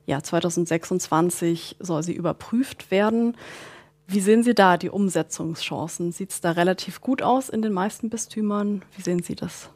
ja 0.07 0.23
2026 0.23 1.77
soll 1.81 2.05
sie 2.05 2.15
überprüft 2.15 2.93
werden. 2.93 3.37
Wie 4.07 4.21
sehen 4.21 4.45
Sie 4.45 4.55
da 4.55 4.77
die 4.77 4.89
Umsetzungschancen? 4.89 6.13
Sieht 6.13 6.31
es 6.31 6.41
da 6.41 6.53
relativ 6.53 7.01
gut 7.01 7.23
aus 7.23 7.49
in 7.49 7.61
den 7.61 7.73
meisten 7.73 8.09
Bistümern? 8.09 8.85
Wie 8.97 9.03
sehen 9.03 9.21
Sie 9.21 9.35
das? 9.35 9.71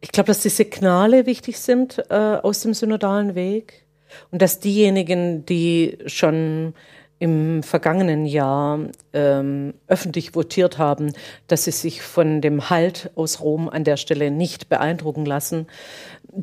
Ich 0.00 0.12
glaube, 0.12 0.28
dass 0.28 0.40
die 0.40 0.48
Signale 0.48 1.26
wichtig 1.26 1.58
sind 1.58 2.02
äh, 2.08 2.38
aus 2.42 2.60
dem 2.60 2.72
synodalen 2.72 3.34
Weg 3.34 3.84
und 4.30 4.40
dass 4.40 4.60
diejenigen, 4.60 5.44
die 5.44 5.98
schon 6.06 6.74
im 7.18 7.62
vergangenen 7.62 8.26
Jahr 8.26 8.78
ähm, 9.14 9.74
öffentlich 9.86 10.34
votiert 10.34 10.76
haben, 10.76 11.12
dass 11.46 11.64
sie 11.64 11.70
sich 11.70 12.02
von 12.02 12.42
dem 12.42 12.68
Halt 12.68 13.10
aus 13.14 13.40
Rom 13.40 13.68
an 13.70 13.84
der 13.84 13.96
Stelle 13.96 14.30
nicht 14.30 14.68
beeindrucken 14.68 15.24
lassen, 15.24 15.66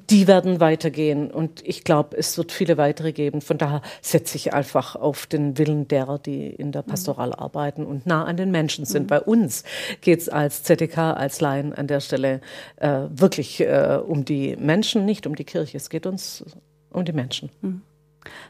die 0.10 0.28
werden 0.28 0.60
weitergehen. 0.60 1.30
Und 1.30 1.62
ich 1.66 1.84
glaube, 1.84 2.18
es 2.18 2.38
wird 2.38 2.52
viele 2.52 2.78
weitere 2.78 3.12
geben. 3.12 3.42
Von 3.42 3.60
daher 3.60 3.84
setze 4.02 4.36
ich 4.38 4.54
einfach 4.54 4.96
auf 4.96 5.28
den 5.28 5.60
Willen 5.60 5.88
derer, 5.88 6.18
die 6.18 6.48
in 6.48 6.72
der 6.72 6.82
Pastoral 6.82 7.28
mhm. 7.28 7.36
arbeiten 7.36 7.86
und 7.86 8.08
nah 8.08 8.26
an 8.26 8.38
den 8.38 8.50
Menschen 8.50 8.86
sind. 8.86 9.04
Mhm. 9.04 9.08
Bei 9.08 9.22
uns 9.22 9.64
geht 10.02 10.22
es 10.22 10.30
als 10.30 10.64
ZDK, 10.64 10.98
als 11.16 11.40
Laien 11.42 11.74
an 11.74 11.86
der 11.86 12.00
Stelle 12.00 12.42
äh, 12.78 13.02
wirklich 13.10 13.60
äh, 13.62 14.00
um 14.04 14.26
die 14.26 14.56
Menschen, 14.56 15.06
nicht 15.06 15.28
um 15.28 15.36
die 15.36 15.44
Kirche. 15.44 15.78
Es 15.78 15.92
geht 15.92 16.08
uns 16.08 16.44
um 16.92 17.06
die 17.06 17.14
Menschen. 17.14 17.50
Mhm. 17.62 17.82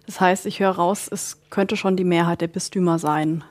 Das 0.05 0.19
heißt, 0.19 0.45
ich 0.45 0.59
höre 0.59 0.71
raus, 0.71 1.07
es 1.11 1.41
könnte 1.49 1.77
schon 1.77 1.95
die 1.95 2.03
Mehrheit 2.03 2.41
der 2.41 2.47
Bistümer 2.47 2.99
sein, 2.99 3.43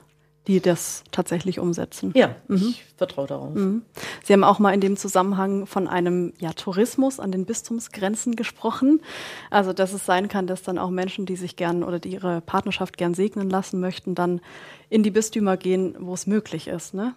die 0.47 0.59
das 0.59 1.03
tatsächlich 1.11 1.59
umsetzen. 1.59 2.11
Ja, 2.15 2.35
mhm. 2.47 2.57
ich 2.57 2.85
vertraue 2.97 3.27
darauf. 3.27 3.53
Mhm. 3.53 3.83
Sie 4.23 4.33
haben 4.33 4.43
auch 4.43 4.59
mal 4.59 4.73
in 4.73 4.81
dem 4.81 4.97
Zusammenhang 4.97 5.65
von 5.65 5.87
einem 5.87 6.33
ja, 6.39 6.51
Tourismus 6.51 7.19
an 7.19 7.31
den 7.31 7.45
Bistumsgrenzen 7.45 8.35
gesprochen. 8.35 9.01
Also, 9.49 9.71
dass 9.71 9.93
es 9.93 10.05
sein 10.05 10.27
kann, 10.27 10.47
dass 10.47 10.63
dann 10.63 10.77
auch 10.77 10.89
Menschen, 10.89 11.25
die 11.25 11.37
sich 11.37 11.55
gern 11.55 11.83
oder 11.83 11.99
die 11.99 12.09
ihre 12.09 12.41
Partnerschaft 12.41 12.97
gern 12.97 13.13
segnen 13.13 13.49
lassen 13.49 13.79
möchten, 13.79 14.15
dann 14.15 14.41
in 14.89 15.03
die 15.03 15.11
Bistümer 15.11 15.55
gehen, 15.55 15.95
wo 15.99 16.13
es 16.13 16.27
möglich 16.27 16.67
ist. 16.67 16.93
Ne? 16.93 17.15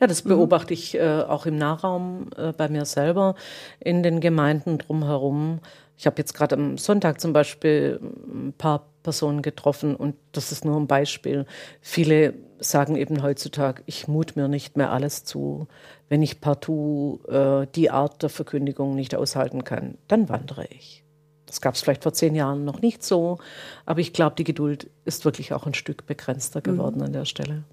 Ja, 0.00 0.06
das 0.06 0.24
mhm. 0.24 0.30
beobachte 0.30 0.74
ich 0.74 0.94
äh, 0.94 1.22
auch 1.22 1.46
im 1.46 1.56
Nahraum 1.56 2.30
äh, 2.36 2.52
bei 2.52 2.68
mir 2.68 2.84
selber 2.84 3.34
in 3.80 4.02
den 4.02 4.20
Gemeinden 4.20 4.78
drumherum. 4.78 5.60
Ich 5.98 6.06
habe 6.06 6.16
jetzt 6.18 6.32
gerade 6.32 6.54
am 6.54 6.78
Sonntag 6.78 7.20
zum 7.20 7.32
Beispiel 7.32 7.98
ein 8.00 8.54
paar 8.56 8.86
Personen 9.02 9.42
getroffen 9.42 9.96
und 9.96 10.14
das 10.30 10.52
ist 10.52 10.64
nur 10.64 10.76
ein 10.76 10.86
Beispiel. 10.86 11.44
Viele 11.80 12.34
sagen 12.60 12.94
eben 12.94 13.20
heutzutage, 13.22 13.82
ich 13.86 14.06
mut 14.06 14.36
mir 14.36 14.46
nicht 14.46 14.76
mehr 14.76 14.92
alles 14.92 15.24
zu. 15.24 15.66
Wenn 16.08 16.22
ich 16.22 16.40
partout 16.40 17.20
äh, 17.28 17.66
die 17.74 17.90
Art 17.90 18.22
der 18.22 18.30
Verkündigung 18.30 18.94
nicht 18.94 19.16
aushalten 19.16 19.64
kann, 19.64 19.98
dann 20.06 20.28
wandere 20.28 20.66
ich. 20.66 21.02
Das 21.46 21.60
gab 21.60 21.74
es 21.74 21.80
vielleicht 21.80 22.04
vor 22.04 22.12
zehn 22.12 22.36
Jahren 22.36 22.64
noch 22.64 22.80
nicht 22.80 23.02
so, 23.02 23.38
aber 23.84 24.00
ich 24.00 24.12
glaube, 24.12 24.36
die 24.36 24.44
Geduld 24.44 24.88
ist 25.04 25.24
wirklich 25.24 25.52
auch 25.52 25.66
ein 25.66 25.74
Stück 25.74 26.06
begrenzter 26.06 26.60
geworden 26.60 26.98
mhm. 26.98 27.06
an 27.06 27.12
der 27.12 27.24
Stelle. 27.24 27.64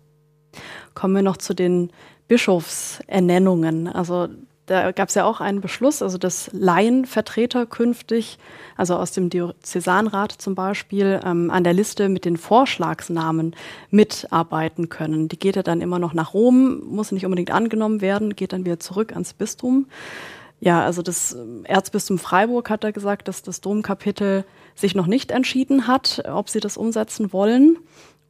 Kommen 0.96 1.14
wir 1.14 1.22
noch 1.22 1.38
zu 1.38 1.54
den 1.54 1.92
Bischofsernennungen. 2.28 3.88
Also 3.88 4.30
da 4.65 4.91
gab 4.91 5.10
es 5.10 5.15
ja 5.15 5.25
auch 5.25 5.41
einen 5.41 5.62
Beschluss, 5.62 6.01
also 6.01 6.17
dass 6.17 6.49
Laienvertreter 6.51 7.65
künftig, 7.65 8.39
also 8.75 8.95
aus 8.95 9.12
dem 9.12 9.30
Diözesanrat 9.30 10.32
zum 10.32 10.56
Beispiel, 10.56 11.19
ähm, 11.23 11.51
an 11.51 11.63
der 11.63 11.73
Liste 11.73 12.10
mit 12.10 12.25
den 12.25 12.38
Vorschlagsnamen 12.38 13.56
mitarbeiten 13.91 14.89
können. 14.89 15.28
Die 15.28 15.38
geht 15.38 15.56
ja 15.56 15.63
dann 15.63 15.82
immer 15.82 15.99
noch 15.99 16.13
nach 16.13 16.34
Rom, 16.34 16.82
muss 16.86 17.12
nicht 17.12 17.25
unbedingt 17.25 17.51
angenommen 17.51 18.01
werden, 18.01 18.36
geht 18.36 18.54
dann 18.54 18.65
wieder 18.65 18.80
zurück 18.80 19.12
ans 19.13 19.34
Bistum. 19.34 19.86
Ja, 20.60 20.84
also 20.84 21.01
das 21.01 21.38
Erzbistum 21.65 22.17
Freiburg 22.17 22.69
hat 22.69 22.84
da 22.84 22.91
gesagt, 22.91 23.28
dass 23.28 23.43
das 23.43 23.62
Domkapitel 23.62 24.45
sich 24.73 24.95
noch 24.95 25.06
nicht 25.06 25.32
entschieden 25.32 25.86
hat, 25.86 26.23
ob 26.28 26.49
sie 26.49 26.60
das 26.60 26.78
umsetzen 26.78 27.34
wollen. 27.34 27.78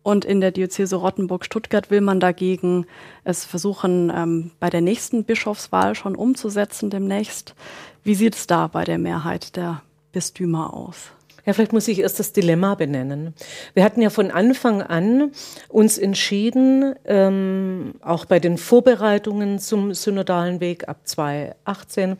Und 0.05 0.23
in 0.23 0.39
der 0.39 0.51
Diözese 0.51 0.97
Rottenburg-Stuttgart 0.97 1.89
will 1.89 1.99
man 1.99 2.19
dagegen 2.19 2.85
es 3.23 3.43
versuchen, 3.43 4.13
ähm, 4.15 4.51
bei 4.59 4.69
der 4.69 4.81
nächsten 4.81 5.23
Bischofswahl 5.23 5.95
schon 5.95 6.15
umzusetzen 6.15 6.91
demnächst. 6.91 7.55
Wie 8.03 8.13
sieht 8.13 8.35
es 8.35 8.45
da 8.45 8.67
bei 8.67 8.83
der 8.83 8.99
Mehrheit 8.99 9.55
der 9.55 9.81
Bistümer 10.11 10.75
aus? 10.75 11.09
Ja, 11.43 11.53
vielleicht 11.53 11.73
muss 11.73 11.87
ich 11.87 11.97
erst 11.97 12.19
das 12.19 12.33
Dilemma 12.33 12.75
benennen. 12.75 13.33
Wir 13.73 13.83
hatten 13.83 13.99
ja 13.99 14.11
von 14.11 14.29
Anfang 14.29 14.83
an 14.83 15.31
uns 15.69 15.97
entschieden, 15.97 16.93
ähm, 17.05 17.95
auch 18.01 18.25
bei 18.25 18.39
den 18.39 18.59
Vorbereitungen 18.59 19.57
zum 19.57 19.95
synodalen 19.95 20.59
Weg 20.59 20.87
ab 20.87 20.99
2018, 21.05 22.17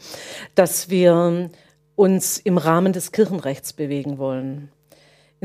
dass 0.56 0.90
wir 0.90 1.52
uns 1.96 2.40
im 2.40 2.58
Rahmen 2.58 2.94
des 2.94 3.12
Kirchenrechts 3.12 3.74
bewegen 3.74 4.18
wollen. 4.18 4.72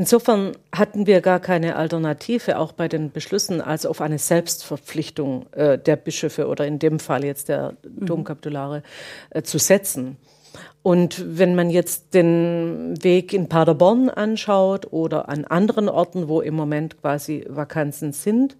Insofern 0.01 0.53
hatten 0.75 1.05
wir 1.05 1.21
gar 1.21 1.39
keine 1.39 1.75
Alternative, 1.75 2.57
auch 2.57 2.71
bei 2.71 2.87
den 2.87 3.11
Beschlüssen, 3.11 3.61
als 3.61 3.85
auf 3.85 4.01
eine 4.01 4.17
Selbstverpflichtung 4.17 5.45
äh, 5.51 5.77
der 5.77 5.95
Bischöfe 5.95 6.47
oder 6.47 6.65
in 6.65 6.79
dem 6.79 6.97
Fall 6.97 7.23
jetzt 7.23 7.49
der 7.49 7.75
mhm. 7.83 8.07
Domkapitulare 8.07 8.81
äh, 9.29 9.43
zu 9.43 9.59
setzen. 9.59 10.17
Und 10.81 11.23
wenn 11.37 11.53
man 11.53 11.69
jetzt 11.69 12.15
den 12.15 12.95
Weg 13.03 13.31
in 13.31 13.47
Paderborn 13.47 14.09
anschaut 14.09 14.91
oder 14.91 15.29
an 15.29 15.45
anderen 15.45 15.87
Orten, 15.87 16.27
wo 16.27 16.41
im 16.41 16.55
Moment 16.55 16.99
quasi 16.99 17.45
Vakanzen 17.47 18.11
sind, 18.11 18.57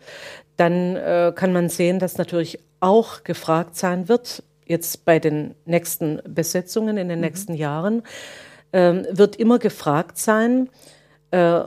dann 0.58 0.96
äh, 0.96 1.34
kann 1.36 1.54
man 1.54 1.70
sehen, 1.70 1.98
dass 1.98 2.20
natürlich 2.20 2.60
auch 2.82 3.24
gefragt 3.24 3.76
sein 3.76 4.08
wird, 4.08 4.44
jetzt 4.68 5.06
bei 5.06 5.18
den 5.18 5.56
nächsten 5.66 6.22
Besetzungen 6.24 6.98
in 6.98 7.10
den 7.10 7.18
mhm. 7.18 7.26
nächsten 7.26 7.56
Jahren, 7.56 8.04
ähm, 8.74 9.08
wird 9.10 9.38
immer 9.38 9.58
gefragt 9.58 10.20
sein, 10.20 10.70
äh, 11.32 11.62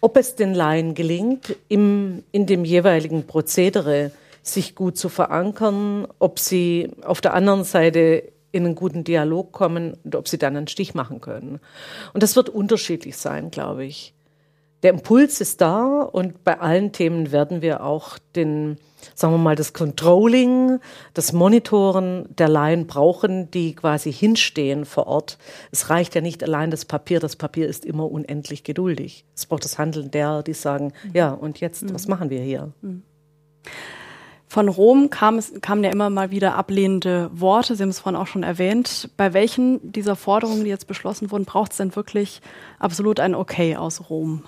ob 0.00 0.16
es 0.16 0.34
den 0.34 0.54
Laien 0.54 0.94
gelingt, 0.94 1.56
im, 1.68 2.24
in 2.32 2.46
dem 2.46 2.64
jeweiligen 2.64 3.26
Prozedere 3.26 4.10
sich 4.42 4.74
gut 4.74 4.96
zu 4.96 5.08
verankern, 5.08 6.08
ob 6.18 6.38
sie 6.38 6.90
auf 7.02 7.20
der 7.20 7.34
anderen 7.34 7.64
Seite 7.64 8.32
in 8.50 8.64
einen 8.64 8.74
guten 8.74 9.04
Dialog 9.04 9.52
kommen 9.52 9.96
und 10.04 10.14
ob 10.14 10.28
sie 10.28 10.38
dann 10.38 10.56
einen 10.56 10.68
Stich 10.68 10.94
machen 10.94 11.20
können. 11.20 11.60
Und 12.12 12.22
das 12.22 12.36
wird 12.36 12.48
unterschiedlich 12.48 13.16
sein, 13.16 13.50
glaube 13.50 13.84
ich. 13.84 14.14
Der 14.82 14.90
Impuls 14.90 15.40
ist 15.40 15.60
da 15.60 16.02
und 16.02 16.42
bei 16.42 16.58
allen 16.58 16.90
Themen 16.92 17.30
werden 17.30 17.62
wir 17.62 17.84
auch 17.84 18.18
den, 18.34 18.78
sagen 19.14 19.32
wir 19.32 19.38
mal, 19.38 19.54
das 19.54 19.72
Controlling, 19.72 20.80
das 21.14 21.32
Monitoren 21.32 22.26
der 22.36 22.48
Laien 22.48 22.88
brauchen, 22.88 23.48
die 23.52 23.74
quasi 23.76 24.12
hinstehen 24.12 24.84
vor 24.84 25.06
Ort. 25.06 25.38
Es 25.70 25.88
reicht 25.88 26.16
ja 26.16 26.20
nicht 26.20 26.42
allein 26.42 26.72
das 26.72 26.84
Papier. 26.84 27.20
Das 27.20 27.36
Papier 27.36 27.68
ist 27.68 27.84
immer 27.84 28.10
unendlich 28.10 28.64
geduldig. 28.64 29.24
Es 29.36 29.46
braucht 29.46 29.64
das 29.64 29.78
Handeln 29.78 30.10
derer, 30.10 30.42
die 30.42 30.54
sagen, 30.54 30.92
mhm. 31.04 31.10
ja, 31.14 31.30
und 31.30 31.60
jetzt, 31.60 31.84
mhm. 31.84 31.94
was 31.94 32.08
machen 32.08 32.30
wir 32.30 32.40
hier? 32.40 32.72
Mhm. 32.82 33.04
Von 34.48 34.68
Rom 34.68 35.08
kam 35.08 35.38
es, 35.38 35.52
kamen 35.62 35.82
ja 35.82 35.90
immer 35.90 36.10
mal 36.10 36.30
wieder 36.30 36.56
ablehnende 36.56 37.30
Worte. 37.32 37.74
Sie 37.74 37.82
haben 37.82 37.88
es 37.88 38.00
vorhin 38.00 38.20
auch 38.20 38.26
schon 38.26 38.42
erwähnt. 38.42 39.08
Bei 39.16 39.32
welchen 39.32 39.92
dieser 39.92 40.14
Forderungen, 40.14 40.64
die 40.64 40.68
jetzt 40.70 40.86
beschlossen 40.86 41.30
wurden, 41.30 41.46
braucht 41.46 41.70
es 41.70 41.78
denn 41.78 41.96
wirklich 41.96 42.42
absolut 42.78 43.18
ein 43.18 43.34
Okay 43.34 43.76
aus 43.76 44.10
Rom? 44.10 44.42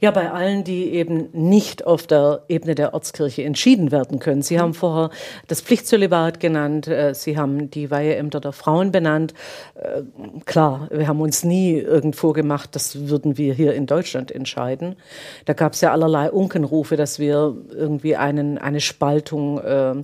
Ja, 0.00 0.10
bei 0.10 0.30
allen, 0.30 0.64
die 0.64 0.90
eben 0.92 1.28
nicht 1.32 1.86
auf 1.86 2.06
der 2.06 2.42
Ebene 2.48 2.74
der 2.74 2.94
Ortskirche 2.94 3.44
entschieden 3.44 3.92
werden 3.92 4.18
können. 4.18 4.42
Sie 4.42 4.58
haben 4.58 4.74
vorher 4.74 5.10
das 5.48 5.60
Pflichtzölibat 5.60 6.40
genannt, 6.40 6.88
äh, 6.88 7.14
Sie 7.14 7.36
haben 7.36 7.70
die 7.70 7.90
Weiheämter 7.90 8.40
der 8.40 8.52
Frauen 8.52 8.92
benannt. 8.92 9.34
Äh, 9.74 10.02
klar, 10.44 10.88
wir 10.90 11.06
haben 11.08 11.20
uns 11.20 11.44
nie 11.44 11.78
irgendwo 11.78 12.32
gemacht, 12.32 12.70
das 12.74 13.08
würden 13.08 13.36
wir 13.38 13.54
hier 13.54 13.74
in 13.74 13.86
Deutschland 13.86 14.30
entscheiden. 14.30 14.96
Da 15.44 15.52
gab 15.52 15.74
es 15.74 15.80
ja 15.80 15.92
allerlei 15.92 16.30
Unkenrufe, 16.30 16.96
dass 16.96 17.18
wir 17.18 17.56
irgendwie 17.70 18.16
einen, 18.16 18.58
eine 18.58 18.80
Spaltung 18.80 19.58
äh, 19.58 19.94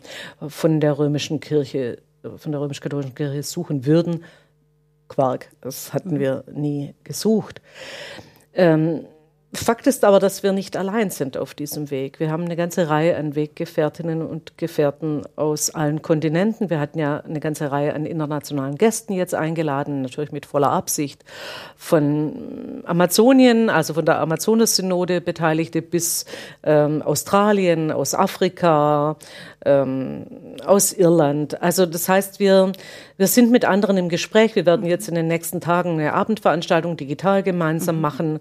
von 0.46 0.80
der 0.80 0.98
römischen 0.98 1.40
Kirche, 1.40 1.98
von 2.36 2.52
der 2.52 2.60
römisch-katholischen 2.60 3.14
Kirche 3.14 3.42
suchen 3.42 3.86
würden. 3.86 4.24
Quark, 5.08 5.50
das 5.60 5.92
hatten 5.92 6.14
mhm. 6.14 6.20
wir 6.20 6.44
nie 6.52 6.94
gesucht. 7.04 7.60
Ähm, 8.54 9.06
Fakt 9.52 9.88
ist 9.88 10.04
aber, 10.04 10.20
dass 10.20 10.44
wir 10.44 10.52
nicht 10.52 10.76
allein 10.76 11.10
sind 11.10 11.36
auf 11.36 11.54
diesem 11.54 11.90
Weg. 11.90 12.20
Wir 12.20 12.30
haben 12.30 12.44
eine 12.44 12.54
ganze 12.54 12.88
Reihe 12.88 13.16
an 13.16 13.34
Weggefährtinnen 13.34 14.22
und 14.22 14.56
Gefährten 14.56 15.22
aus 15.34 15.70
allen 15.74 16.02
Kontinenten. 16.02 16.70
Wir 16.70 16.78
hatten 16.78 17.00
ja 17.00 17.18
eine 17.18 17.40
ganze 17.40 17.72
Reihe 17.72 17.92
an 17.94 18.06
internationalen 18.06 18.78
Gästen 18.78 19.12
jetzt 19.12 19.34
eingeladen, 19.34 20.02
natürlich 20.02 20.30
mit 20.30 20.46
voller 20.46 20.70
Absicht. 20.70 21.24
Von 21.74 22.84
Amazonien, 22.84 23.70
also 23.70 23.94
von 23.94 24.06
der 24.06 24.20
Amazonas-Synode 24.20 25.20
Beteiligte 25.20 25.82
bis 25.82 26.26
ähm, 26.62 27.02
Australien, 27.02 27.90
aus 27.90 28.14
Afrika, 28.14 29.16
ähm, 29.64 30.26
aus 30.64 30.92
Irland. 30.92 31.60
Also 31.60 31.86
das 31.86 32.08
heißt, 32.08 32.38
wir, 32.38 32.70
wir 33.16 33.26
sind 33.26 33.50
mit 33.50 33.64
anderen 33.64 33.96
im 33.96 34.10
Gespräch. 34.10 34.54
Wir 34.54 34.64
werden 34.64 34.86
jetzt 34.86 35.08
in 35.08 35.16
den 35.16 35.26
nächsten 35.26 35.60
Tagen 35.60 35.94
eine 35.94 36.12
Abendveranstaltung 36.12 36.96
digital 36.96 37.42
gemeinsam 37.42 37.96
mhm. 37.96 38.00
machen 38.00 38.40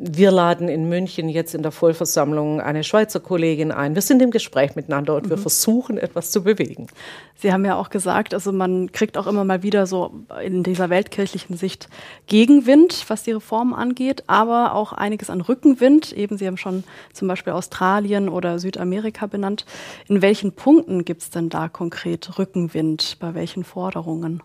wir 0.00 0.30
laden 0.30 0.68
in 0.68 0.88
München 0.88 1.28
jetzt 1.28 1.56
in 1.56 1.62
der 1.62 1.72
Vollversammlung 1.72 2.60
eine 2.60 2.84
Schweizer 2.84 3.18
Kollegin 3.18 3.72
ein. 3.72 3.96
Wir 3.96 4.02
sind 4.02 4.22
im 4.22 4.30
Gespräch 4.30 4.76
miteinander 4.76 5.16
und 5.16 5.26
mhm. 5.26 5.30
wir 5.30 5.38
versuchen 5.38 5.98
etwas 5.98 6.30
zu 6.30 6.44
bewegen. 6.44 6.86
Sie 7.34 7.52
haben 7.52 7.64
ja 7.64 7.74
auch 7.74 7.90
gesagt, 7.90 8.32
also 8.32 8.52
man 8.52 8.92
kriegt 8.92 9.18
auch 9.18 9.26
immer 9.26 9.42
mal 9.42 9.64
wieder 9.64 9.88
so 9.88 10.14
in 10.40 10.62
dieser 10.62 10.88
weltkirchlichen 10.88 11.56
Sicht 11.56 11.88
Gegenwind, 12.28 13.06
was 13.08 13.24
die 13.24 13.32
Reformen 13.32 13.74
angeht, 13.74 14.22
aber 14.28 14.74
auch 14.74 14.92
einiges 14.92 15.30
an 15.30 15.40
Rückenwind. 15.40 16.12
Eben, 16.12 16.38
Sie 16.38 16.46
haben 16.46 16.58
schon 16.58 16.84
zum 17.12 17.26
Beispiel 17.26 17.52
Australien 17.52 18.28
oder 18.28 18.60
Südamerika 18.60 19.26
benannt. 19.26 19.66
In 20.06 20.22
welchen 20.22 20.52
Punkten 20.52 21.04
gibt 21.04 21.22
es 21.22 21.30
denn 21.30 21.48
da 21.48 21.68
konkret 21.68 22.38
Rückenwind? 22.38 23.16
Bei 23.18 23.34
welchen 23.34 23.64
Forderungen? 23.64 24.44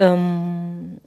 Ähm 0.00 1.00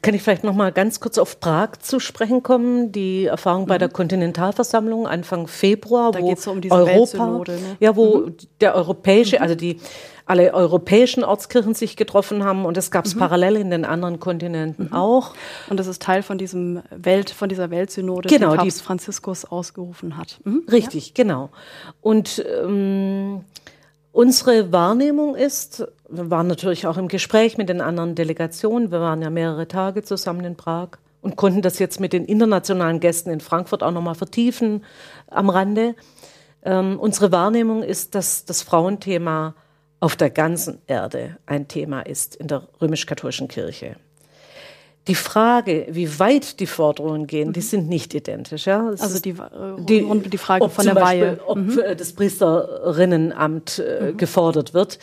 kann 0.00 0.14
ich 0.14 0.22
vielleicht 0.22 0.44
noch 0.44 0.54
mal 0.54 0.72
ganz 0.72 1.00
kurz 1.00 1.18
auf 1.18 1.40
Prag 1.40 1.78
zu 1.80 2.00
sprechen 2.00 2.42
kommen? 2.42 2.92
Die 2.92 3.26
Erfahrung 3.26 3.64
mhm. 3.64 3.66
bei 3.66 3.78
der 3.78 3.88
Kontinentalversammlung 3.88 5.06
Anfang 5.06 5.48
Februar, 5.48 6.12
da 6.12 6.20
wo 6.20 6.50
um 6.50 6.60
Europa, 6.70 7.52
ne? 7.52 7.76
ja, 7.80 7.96
wo 7.96 8.18
mhm. 8.18 8.36
der 8.60 8.74
europäische, 8.74 9.36
mhm. 9.36 9.42
also 9.42 9.54
die 9.54 9.80
alle 10.24 10.54
europäischen 10.54 11.24
Ortskirchen 11.24 11.74
sich 11.74 11.96
getroffen 11.96 12.44
haben 12.44 12.64
und 12.64 12.76
das 12.76 12.92
gab 12.92 13.04
es 13.04 13.16
mhm. 13.16 13.18
parallel 13.18 13.56
in 13.56 13.70
den 13.70 13.84
anderen 13.84 14.20
Kontinenten 14.20 14.86
mhm. 14.86 14.92
auch. 14.92 15.34
Und 15.68 15.80
das 15.80 15.88
ist 15.88 16.00
Teil 16.00 16.22
von 16.22 16.38
diesem 16.38 16.82
Welt, 16.90 17.30
von 17.30 17.48
dieser 17.48 17.70
Weltsynode, 17.70 18.28
genau, 18.28 18.52
die 18.52 18.58
Papst 18.58 18.80
die, 18.80 18.84
Franziskus 18.84 19.44
ausgerufen 19.44 20.16
hat. 20.16 20.38
Mhm. 20.44 20.62
Richtig, 20.70 21.08
ja. 21.08 21.12
genau. 21.16 21.50
Und 22.00 22.42
ähm, 22.62 23.44
Unsere 24.12 24.72
Wahrnehmung 24.72 25.34
ist, 25.34 25.88
wir 26.12 26.30
waren 26.30 26.46
natürlich 26.46 26.86
auch 26.86 26.98
im 26.98 27.08
Gespräch 27.08 27.56
mit 27.56 27.68
den 27.68 27.80
anderen 27.80 28.14
Delegationen, 28.14 28.90
wir 28.92 29.00
waren 29.00 29.22
ja 29.22 29.30
mehrere 29.30 29.66
Tage 29.66 30.02
zusammen 30.02 30.44
in 30.44 30.56
Prag 30.56 30.90
und 31.22 31.36
konnten 31.36 31.62
das 31.62 31.78
jetzt 31.78 32.00
mit 32.00 32.12
den 32.12 32.24
internationalen 32.24 33.00
Gästen 33.00 33.30
in 33.30 33.40
Frankfurt 33.40 33.82
auch 33.82 33.92
nochmal 33.92 34.14
vertiefen 34.14 34.84
am 35.28 35.48
Rande. 35.48 35.94
Ähm, 36.64 37.00
unsere 37.00 37.32
Wahrnehmung 37.32 37.82
ist, 37.82 38.14
dass 38.14 38.44
das 38.44 38.62
Frauenthema 38.62 39.54
auf 40.00 40.16
der 40.16 40.30
ganzen 40.30 40.80
Erde 40.86 41.38
ein 41.46 41.68
Thema 41.68 42.02
ist 42.02 42.36
in 42.36 42.48
der 42.48 42.68
römisch-katholischen 42.80 43.48
Kirche. 43.48 43.96
Die 45.08 45.14
Frage, 45.16 45.86
wie 45.90 46.18
weit 46.20 46.60
die 46.60 46.66
Forderungen 46.66 47.26
gehen, 47.26 47.48
mhm. 47.48 47.52
die 47.54 47.60
sind 47.60 47.88
nicht 47.88 48.14
identisch. 48.14 48.66
Ja? 48.66 48.86
also 48.86 49.18
die, 49.20 49.30
äh, 49.30 49.34
die, 49.78 50.06
die 50.28 50.38
Frage 50.38 50.68
von 50.68 50.84
der 50.84 50.94
Beispiel, 50.94 51.22
Weihe. 51.22 51.40
Ob 51.46 51.58
mhm. 51.58 51.82
das 51.96 52.12
Priesterinnenamt 52.12 53.78
äh, 53.78 54.12
mhm. 54.12 54.16
gefordert 54.16 54.74
wird. 54.74 54.98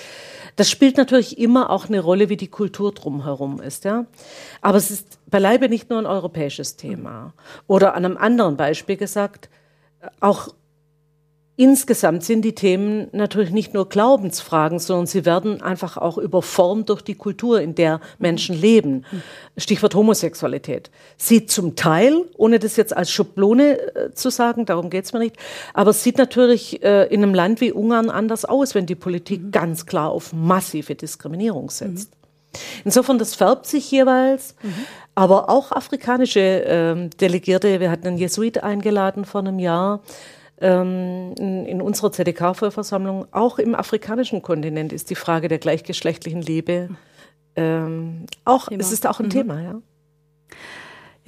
Das 0.60 0.70
spielt 0.70 0.98
natürlich 0.98 1.38
immer 1.38 1.70
auch 1.70 1.88
eine 1.88 2.02
Rolle, 2.02 2.28
wie 2.28 2.36
die 2.36 2.50
Kultur 2.50 2.92
drumherum 2.92 3.62
ist. 3.62 3.86
Ja? 3.86 4.08
Aber 4.60 4.78
es 4.78 4.92
ist 4.92 5.18
beileibe 5.26 5.70
nicht 5.70 5.90
nur 5.90 6.00
ein 6.00 6.06
europäisches 6.06 6.76
Thema. 6.76 7.34
Oder 7.68 7.96
an 7.96 8.04
einem 8.04 8.18
anderen 8.18 8.58
Beispiel 8.58 8.98
gesagt, 8.98 9.50
auch 10.20 10.50
Insgesamt 11.60 12.24
sind 12.24 12.44
die 12.44 12.56
Themen 12.56 13.10
natürlich 13.12 13.52
nicht 13.52 13.74
nur 13.74 13.90
Glaubensfragen, 13.90 14.80
sondern 14.80 15.08
sie 15.08 15.26
werden 15.26 15.62
einfach 15.62 15.98
auch 15.98 16.18
überformt 16.18 16.88
durch 16.88 17.02
die 17.02 17.16
Kultur, 17.16 17.60
in 17.60 17.76
der 17.76 18.00
Menschen 18.18 18.56
leben. 18.56 19.04
Stichwort 19.58 19.94
Homosexualität. 19.94 20.90
Sieht 21.18 21.52
zum 21.52 21.76
Teil, 21.76 22.24
ohne 22.38 22.60
das 22.60 22.78
jetzt 22.78 22.96
als 22.96 23.12
Schablone 23.12 23.78
äh, 23.78 24.14
zu 24.14 24.30
sagen, 24.30 24.66
darum 24.66 24.90
geht's 24.90 25.12
mir 25.12 25.20
nicht, 25.20 25.36
aber 25.74 25.92
sieht 25.92 26.18
natürlich 26.18 26.82
äh, 26.82 27.14
in 27.14 27.24
einem 27.24 27.34
Land 27.34 27.60
wie 27.60 27.74
Ungarn 27.74 28.10
anders 28.10 28.46
aus, 28.46 28.74
wenn 28.74 28.86
die 28.86 28.96
Politik 28.96 29.42
mhm. 29.42 29.52
ganz 29.52 29.86
klar 29.86 30.12
auf 30.12 30.32
massive 30.32 30.96
Diskriminierung 30.96 31.70
setzt. 31.72 32.14
Mhm. 32.14 32.60
Insofern, 32.86 33.20
das 33.20 33.36
färbt 33.36 33.66
sich 33.66 33.92
jeweils. 33.92 34.56
Mhm. 34.64 34.74
Aber 35.14 35.50
auch 35.50 35.74
afrikanische 35.74 36.40
äh, 36.40 37.10
Delegierte, 37.20 37.82
wir 37.82 37.92
hatten 37.92 38.08
einen 38.08 38.18
Jesuit 38.18 38.64
eingeladen 38.64 39.26
vor 39.26 39.42
einem 39.42 39.60
Jahr, 39.60 40.00
ähm, 40.62 41.34
in, 41.38 41.66
in, 41.66 41.82
unserer 41.82 42.12
ZDK-Vollversammlung, 42.12 43.28
auch 43.32 43.60
im 43.60 43.76
afrikanischen 43.76 44.42
Kontinent 44.42 44.94
ist 44.94 45.10
die 45.10 45.16
Frage 45.16 45.48
der 45.48 45.60
gleichgeschlechtlichen 45.60 46.42
Liebe 46.42 46.90
ähm, 47.56 48.26
auch, 48.46 48.68
Thema. 48.68 48.82
es 48.82 48.92
ist 48.92 49.08
auch 49.08 49.20
ein 49.20 49.28
mhm. 49.28 49.32
Thema, 49.32 49.62
ja. 49.62 49.82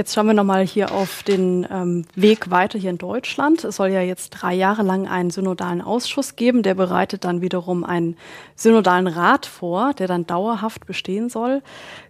Jetzt 0.01 0.15
schauen 0.15 0.25
wir 0.25 0.33
nochmal 0.33 0.65
hier 0.65 0.93
auf 0.93 1.21
den 1.21 1.67
ähm, 1.71 2.05
Weg 2.15 2.49
weiter 2.49 2.79
hier 2.79 2.89
in 2.89 2.97
Deutschland. 2.97 3.63
Es 3.63 3.75
soll 3.75 3.89
ja 3.89 4.01
jetzt 4.01 4.31
drei 4.31 4.55
Jahre 4.55 4.81
lang 4.81 5.07
einen 5.07 5.29
synodalen 5.29 5.79
Ausschuss 5.79 6.35
geben. 6.35 6.63
Der 6.63 6.73
bereitet 6.73 7.23
dann 7.23 7.41
wiederum 7.41 7.83
einen 7.83 8.17
synodalen 8.55 9.05
Rat 9.05 9.45
vor, 9.45 9.93
der 9.93 10.07
dann 10.07 10.25
dauerhaft 10.25 10.87
bestehen 10.87 11.29
soll. 11.29 11.61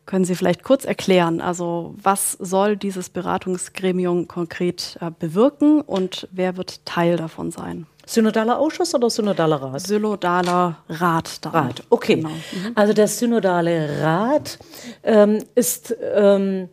Können 0.05 0.23
Sie 0.23 0.35
vielleicht 0.35 0.63
kurz 0.63 0.85
erklären, 0.85 1.41
also 1.41 1.93
was 2.01 2.31
soll 2.31 2.77
dieses 2.77 3.09
Beratungsgremium 3.09 4.29
konkret 4.29 4.97
äh, 5.01 5.11
bewirken 5.19 5.81
und 5.81 6.29
wer 6.31 6.55
wird 6.55 6.85
Teil 6.85 7.17
davon 7.17 7.51
sein? 7.51 7.87
Synodaler 8.05 8.57
Ausschuss 8.57 8.95
oder 8.95 9.09
Synodaler 9.09 9.61
Rat? 9.61 9.81
Synodaler 9.81 10.77
Rat. 10.87 11.45
Dann. 11.45 11.51
Rat, 11.51 11.83
okay. 11.89 12.15
Genau. 12.15 12.29
Mhm. 12.29 12.71
Also 12.73 12.93
der 12.93 13.09
Synodale 13.09 14.01
Rat 14.01 14.59
ähm, 15.03 15.43
ist 15.55 15.93
ähm, 16.01 16.69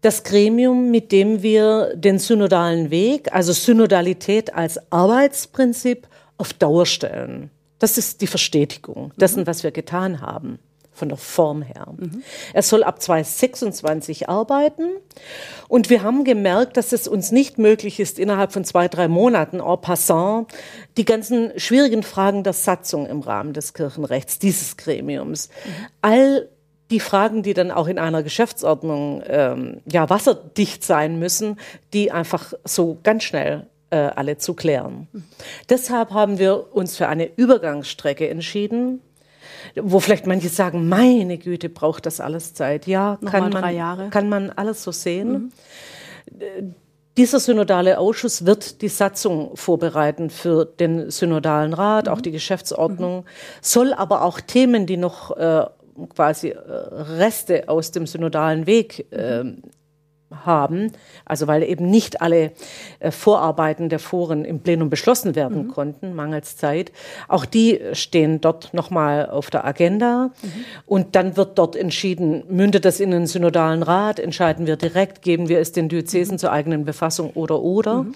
das 0.00 0.22
Gremium, 0.22 0.90
mit 0.90 1.10
dem 1.12 1.42
wir 1.42 1.94
den 1.94 2.18
synodalen 2.18 2.90
Weg, 2.90 3.32
also 3.32 3.52
Synodalität 3.52 4.54
als 4.54 4.80
Arbeitsprinzip 4.92 6.06
auf 6.36 6.52
Dauer 6.52 6.86
stellen. 6.86 7.50
Das 7.78 7.98
ist 7.98 8.20
die 8.20 8.26
Verstetigung 8.26 9.12
dessen, 9.16 9.40
mhm. 9.40 9.46
was 9.46 9.62
wir 9.62 9.70
getan 9.70 10.20
haben, 10.20 10.58
von 10.92 11.08
der 11.08 11.18
Form 11.18 11.62
her. 11.62 11.86
Mhm. 11.96 12.22
Er 12.52 12.62
soll 12.62 12.82
ab 12.82 13.00
2026 13.00 14.28
arbeiten. 14.28 14.84
Und 15.68 15.90
wir 15.90 16.02
haben 16.02 16.24
gemerkt, 16.24 16.76
dass 16.76 16.92
es 16.92 17.06
uns 17.06 17.30
nicht 17.30 17.58
möglich 17.58 18.00
ist, 18.00 18.18
innerhalb 18.18 18.52
von 18.52 18.64
zwei, 18.64 18.88
drei 18.88 19.08
Monaten 19.08 19.60
en 19.60 19.80
passant 19.80 20.48
die 20.96 21.04
ganzen 21.04 21.52
schwierigen 21.58 22.02
Fragen 22.02 22.42
der 22.42 22.52
Satzung 22.52 23.06
im 23.06 23.20
Rahmen 23.20 23.52
des 23.52 23.74
Kirchenrechts, 23.74 24.38
dieses 24.38 24.76
Gremiums, 24.76 25.48
mhm. 25.48 25.86
all 26.02 26.48
die 26.90 27.00
Fragen, 27.00 27.42
die 27.42 27.54
dann 27.54 27.70
auch 27.70 27.86
in 27.86 27.98
einer 27.98 28.22
Geschäftsordnung 28.22 29.22
ähm, 29.26 29.80
ja 29.90 30.08
wasserdicht 30.08 30.84
sein 30.84 31.18
müssen, 31.18 31.58
die 31.92 32.10
einfach 32.10 32.52
so 32.64 32.98
ganz 33.02 33.24
schnell 33.24 33.66
äh, 33.90 33.96
alle 33.96 34.38
zu 34.38 34.54
klären. 34.54 35.08
Mhm. 35.12 35.24
Deshalb 35.68 36.12
haben 36.12 36.38
wir 36.38 36.74
uns 36.74 36.96
für 36.96 37.08
eine 37.08 37.28
Übergangsstrecke 37.36 38.28
entschieden, 38.28 39.00
wo 39.76 40.00
vielleicht 40.00 40.26
manche 40.26 40.48
sagen, 40.48 40.88
meine 40.88 41.38
Güte, 41.38 41.68
braucht 41.68 42.06
das 42.06 42.20
alles 42.20 42.54
Zeit. 42.54 42.86
Ja, 42.86 43.18
kann 43.24 43.50
man, 43.50 43.74
Jahre. 43.74 44.08
kann 44.10 44.28
man 44.28 44.50
alles 44.50 44.82
so 44.82 44.92
sehen. 44.92 45.52
Äh, 46.38 46.62
Dieser 47.16 47.40
synodale 47.40 47.98
Ausschuss 47.98 48.46
wird 48.46 48.80
die 48.80 48.88
Satzung 48.88 49.56
vorbereiten 49.56 50.30
für 50.30 50.64
den 50.64 51.10
synodalen 51.10 51.74
Rat, 51.74 52.08
auch 52.08 52.20
die 52.20 52.30
Geschäftsordnung, 52.30 53.24
soll 53.60 53.92
aber 53.92 54.22
auch 54.22 54.40
Themen, 54.40 54.86
die 54.86 54.96
noch 54.96 55.36
äh, 55.36 55.66
quasi 56.06 56.50
äh, 56.50 56.58
Reste 56.58 57.68
aus 57.68 57.90
dem 57.90 58.06
synodalen 58.06 58.66
Weg 58.66 59.10
äh, 59.12 59.44
haben, 60.44 60.92
also 61.24 61.46
weil 61.46 61.62
eben 61.62 61.88
nicht 61.90 62.20
alle 62.20 62.52
äh, 63.00 63.10
Vorarbeiten 63.10 63.88
der 63.88 63.98
Foren 63.98 64.44
im 64.44 64.60
Plenum 64.60 64.90
beschlossen 64.90 65.34
werden 65.34 65.68
konnten, 65.68 66.14
mangels 66.14 66.56
Zeit. 66.56 66.92
Auch 67.28 67.44
die 67.44 67.80
stehen 67.92 68.40
dort 68.40 68.74
nochmal 68.74 69.28
auf 69.30 69.50
der 69.50 69.64
Agenda. 69.64 70.30
Und 70.86 71.16
dann 71.16 71.36
wird 71.36 71.58
dort 71.58 71.76
entschieden, 71.76 72.44
mündet 72.48 72.84
das 72.84 73.00
in 73.00 73.10
den 73.10 73.26
synodalen 73.26 73.82
Rat, 73.82 74.18
entscheiden 74.18 74.66
wir 74.66 74.76
direkt, 74.76 75.22
geben 75.22 75.48
wir 75.48 75.60
es 75.60 75.72
den 75.72 75.88
Diözesen 75.88 76.38
zur 76.38 76.52
eigenen 76.52 76.84
Befassung 76.84 77.30
oder 77.30 77.60
oder. 77.60 78.06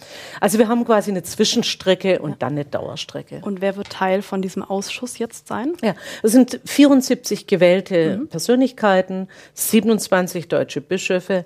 Also 0.41 0.59
wir 0.59 0.69
haben 0.69 0.85
quasi 0.85 1.11
eine 1.11 1.23
Zwischenstrecke 1.23 2.21
und 2.21 2.43
dann 2.43 2.53
eine 2.53 2.65
Dauerstrecke. 2.65 3.41
Und 3.43 3.61
wer 3.61 3.77
wird 3.77 3.91
Teil 3.91 4.23
von 4.23 4.43
diesem 4.43 4.63
Ausschuss 4.63 5.19
jetzt 5.19 5.49
sein? 5.49 5.73
Ja, 5.83 5.95
es 6.23 6.33
sind 6.33 6.61
74 6.65 7.47
gewählte 7.47 8.27
Persönlichkeiten, 8.31 9.29
27 9.55 10.49
deutsche 10.49 10.81
Bischöfe, 10.81 11.45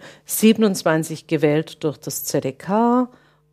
27 0.57 1.27
gewählt 1.27 1.85
durch 1.85 1.99
das 1.99 2.25
ZDK 2.25 3.09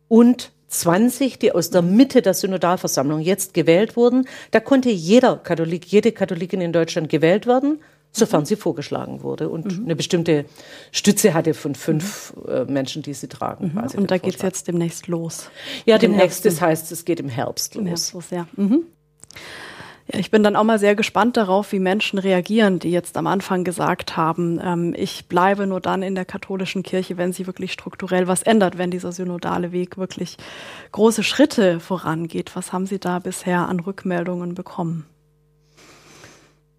und 0.08 0.52
20, 0.68 1.38
die 1.38 1.52
aus 1.52 1.70
der 1.70 1.82
Mitte 1.82 2.22
der 2.22 2.34
Synodalversammlung 2.34 3.20
jetzt 3.20 3.54
gewählt 3.54 3.96
wurden. 3.96 4.26
Da 4.50 4.60
konnte 4.60 4.90
jeder 4.90 5.36
Katholik, 5.36 5.86
jede 5.86 6.10
Katholikin 6.12 6.60
in 6.60 6.72
Deutschland 6.72 7.08
gewählt 7.08 7.46
werden, 7.46 7.80
sofern 8.10 8.44
sie 8.44 8.56
vorgeschlagen 8.56 9.22
wurde 9.22 9.48
und 9.48 9.78
eine 9.78 9.94
bestimmte 9.94 10.46
Stütze 10.90 11.34
hatte 11.34 11.54
von 11.54 11.74
fünf 11.74 12.32
äh, 12.48 12.64
Menschen, 12.64 13.02
die 13.02 13.14
sie 13.14 13.28
tragen. 13.28 13.72
quasi, 13.72 13.96
Und 13.96 14.10
da 14.10 14.16
geht's 14.18 14.36
Vorschlag. 14.36 14.48
jetzt 14.48 14.68
demnächst 14.68 15.06
los. 15.06 15.50
Ja, 15.84 15.96
Im 15.96 16.00
demnächst, 16.00 16.44
das 16.44 16.60
heißt, 16.60 16.90
es 16.90 17.04
geht 17.04 17.20
im 17.20 17.28
Herbst 17.28 17.76
Im 17.76 17.86
los. 17.86 18.12
Herbst 18.12 18.14
los, 18.14 18.30
ja. 18.30 18.46
Ja, 20.12 20.18
ich 20.18 20.30
bin 20.30 20.42
dann 20.42 20.54
auch 20.54 20.64
mal 20.64 20.78
sehr 20.78 20.94
gespannt 20.94 21.36
darauf, 21.38 21.72
wie 21.72 21.78
Menschen 21.78 22.18
reagieren, 22.18 22.78
die 22.78 22.90
jetzt 22.90 23.16
am 23.16 23.26
Anfang 23.26 23.64
gesagt 23.64 24.18
haben, 24.18 24.60
ähm, 24.62 24.94
ich 24.96 25.28
bleibe 25.28 25.66
nur 25.66 25.80
dann 25.80 26.02
in 26.02 26.14
der 26.14 26.26
katholischen 26.26 26.82
Kirche, 26.82 27.16
wenn 27.16 27.32
sie 27.32 27.46
wirklich 27.46 27.72
strukturell 27.72 28.28
was 28.28 28.42
ändert, 28.42 28.76
wenn 28.76 28.90
dieser 28.90 29.12
synodale 29.12 29.72
Weg 29.72 29.96
wirklich 29.96 30.36
große 30.92 31.22
Schritte 31.22 31.80
vorangeht. 31.80 32.54
Was 32.54 32.72
haben 32.72 32.86
Sie 32.86 32.98
da 32.98 33.18
bisher 33.18 33.66
an 33.66 33.80
Rückmeldungen 33.80 34.54
bekommen? 34.54 35.06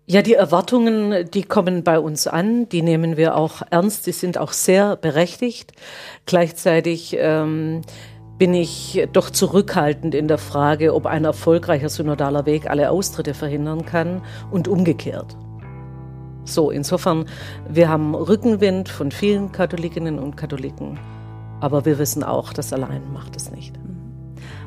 Ja, 0.08 0.22
die 0.22 0.36
Erwartungen, 0.36 1.32
die 1.32 1.42
kommen 1.42 1.84
bei 1.84 1.98
uns 1.98 2.28
an, 2.28 2.70
die 2.70 2.84
nehmen 2.84 3.18
wir 3.18 3.36
auch 3.36 3.64
ernst, 3.72 4.06
die 4.06 4.12
sind 4.12 4.38
auch 4.38 4.52
sehr 4.52 4.98
berechtigt. 4.98 5.72
Gleichzeitig 6.28 7.16
ähm, 7.18 7.82
bin 8.38 8.54
ich 8.54 9.08
doch 9.14 9.30
zurückhaltend 9.30 10.14
in 10.14 10.28
der 10.28 10.38
Frage, 10.38 10.94
ob 10.94 11.06
ein 11.06 11.24
erfolgreicher 11.24 11.90
synodaler 11.90 12.46
Weg 12.46 12.70
alle 12.70 12.92
Austritte 12.92 13.34
verhindern 13.34 13.86
kann 13.86 14.22
und 14.52 14.68
umgekehrt. 14.68 15.38
So, 16.44 16.70
insofern, 16.70 17.26
wir 17.68 17.90
haben 17.90 18.14
Rückenwind 18.14 18.90
von 18.90 19.12
vielen 19.12 19.52
Katholikinnen 19.52 20.20
und 20.20 20.36
Katholiken, 20.36 21.00
aber 21.60 21.86
wir 21.86 21.98
wissen 21.98 22.24
auch, 22.24 22.54
das 22.54 22.72
allein 22.72 23.02
macht 23.14 23.36
es 23.36 23.52
nicht. 23.52 23.74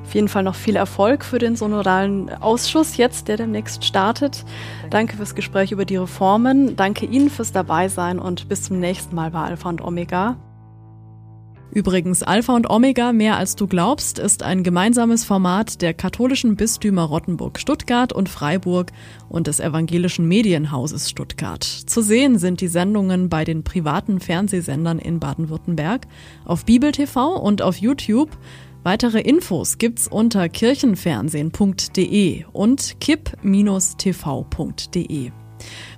Auf 0.02 0.14
jeden 0.14 0.28
Fall 0.28 0.42
noch 0.42 0.54
viel 0.54 0.76
Erfolg 0.76 1.22
für 1.22 1.38
den 1.38 1.54
synodalen 1.54 2.30
Ausschuss 2.30 2.96
jetzt, 2.96 3.28
der 3.28 3.36
demnächst 3.36 3.84
startet. 3.84 4.46
Danke 4.88 5.18
fürs 5.18 5.34
Gespräch 5.34 5.70
über 5.70 5.84
die 5.84 5.98
Reformen. 5.98 6.76
Danke 6.76 7.04
Ihnen 7.04 7.28
fürs 7.28 7.52
Dabeisein 7.52 8.18
und 8.18 8.48
bis 8.48 8.62
zum 8.62 8.80
nächsten 8.80 9.14
Mal 9.14 9.30
bei 9.30 9.40
Alpha 9.40 9.68
und 9.68 9.82
Omega. 9.82 10.36
Übrigens, 11.70 12.22
Alpha 12.22 12.56
und 12.56 12.70
Omega 12.70 13.12
mehr 13.12 13.36
als 13.36 13.54
du 13.54 13.66
glaubst 13.66 14.18
ist 14.18 14.42
ein 14.42 14.62
gemeinsames 14.62 15.24
Format 15.24 15.82
der 15.82 15.92
katholischen 15.92 16.56
Bistümer 16.56 17.02
Rottenburg 17.02 17.58
Stuttgart 17.58 18.12
und 18.12 18.30
Freiburg 18.30 18.90
und 19.28 19.46
des 19.46 19.60
evangelischen 19.60 20.26
Medienhauses 20.26 21.10
Stuttgart. 21.10 21.62
Zu 21.62 22.00
sehen 22.00 22.38
sind 22.38 22.62
die 22.62 22.68
Sendungen 22.68 23.28
bei 23.28 23.44
den 23.44 23.64
privaten 23.64 24.18
Fernsehsendern 24.18 24.98
in 24.98 25.20
Baden-Württemberg, 25.20 26.06
auf 26.46 26.64
Bibel 26.64 26.90
TV 26.92 27.36
und 27.36 27.60
auf 27.60 27.76
YouTube. 27.76 28.30
Weitere 28.82 29.20
Infos 29.20 29.76
gibt's 29.76 30.08
unter 30.08 30.48
kirchenfernsehen.de 30.48 32.44
und 32.52 32.96
kipp-tv.de. 33.00 33.32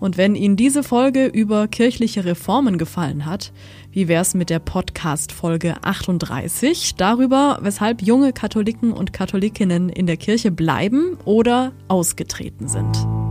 Und 0.00 0.16
wenn 0.16 0.34
Ihnen 0.34 0.56
diese 0.56 0.82
Folge 0.82 1.26
über 1.26 1.68
kirchliche 1.68 2.24
Reformen 2.24 2.78
gefallen 2.78 3.26
hat, 3.26 3.52
wie 3.90 4.08
wär's 4.08 4.34
mit 4.34 4.50
der 4.50 4.60
Podcast-Folge 4.60 5.76
38 5.82 6.94
darüber, 6.96 7.58
weshalb 7.62 8.02
junge 8.02 8.32
Katholiken 8.32 8.92
und 8.92 9.12
Katholikinnen 9.12 9.88
in 9.88 10.06
der 10.06 10.16
Kirche 10.16 10.50
bleiben 10.50 11.16
oder 11.24 11.72
ausgetreten 11.88 12.68
sind? 12.68 13.27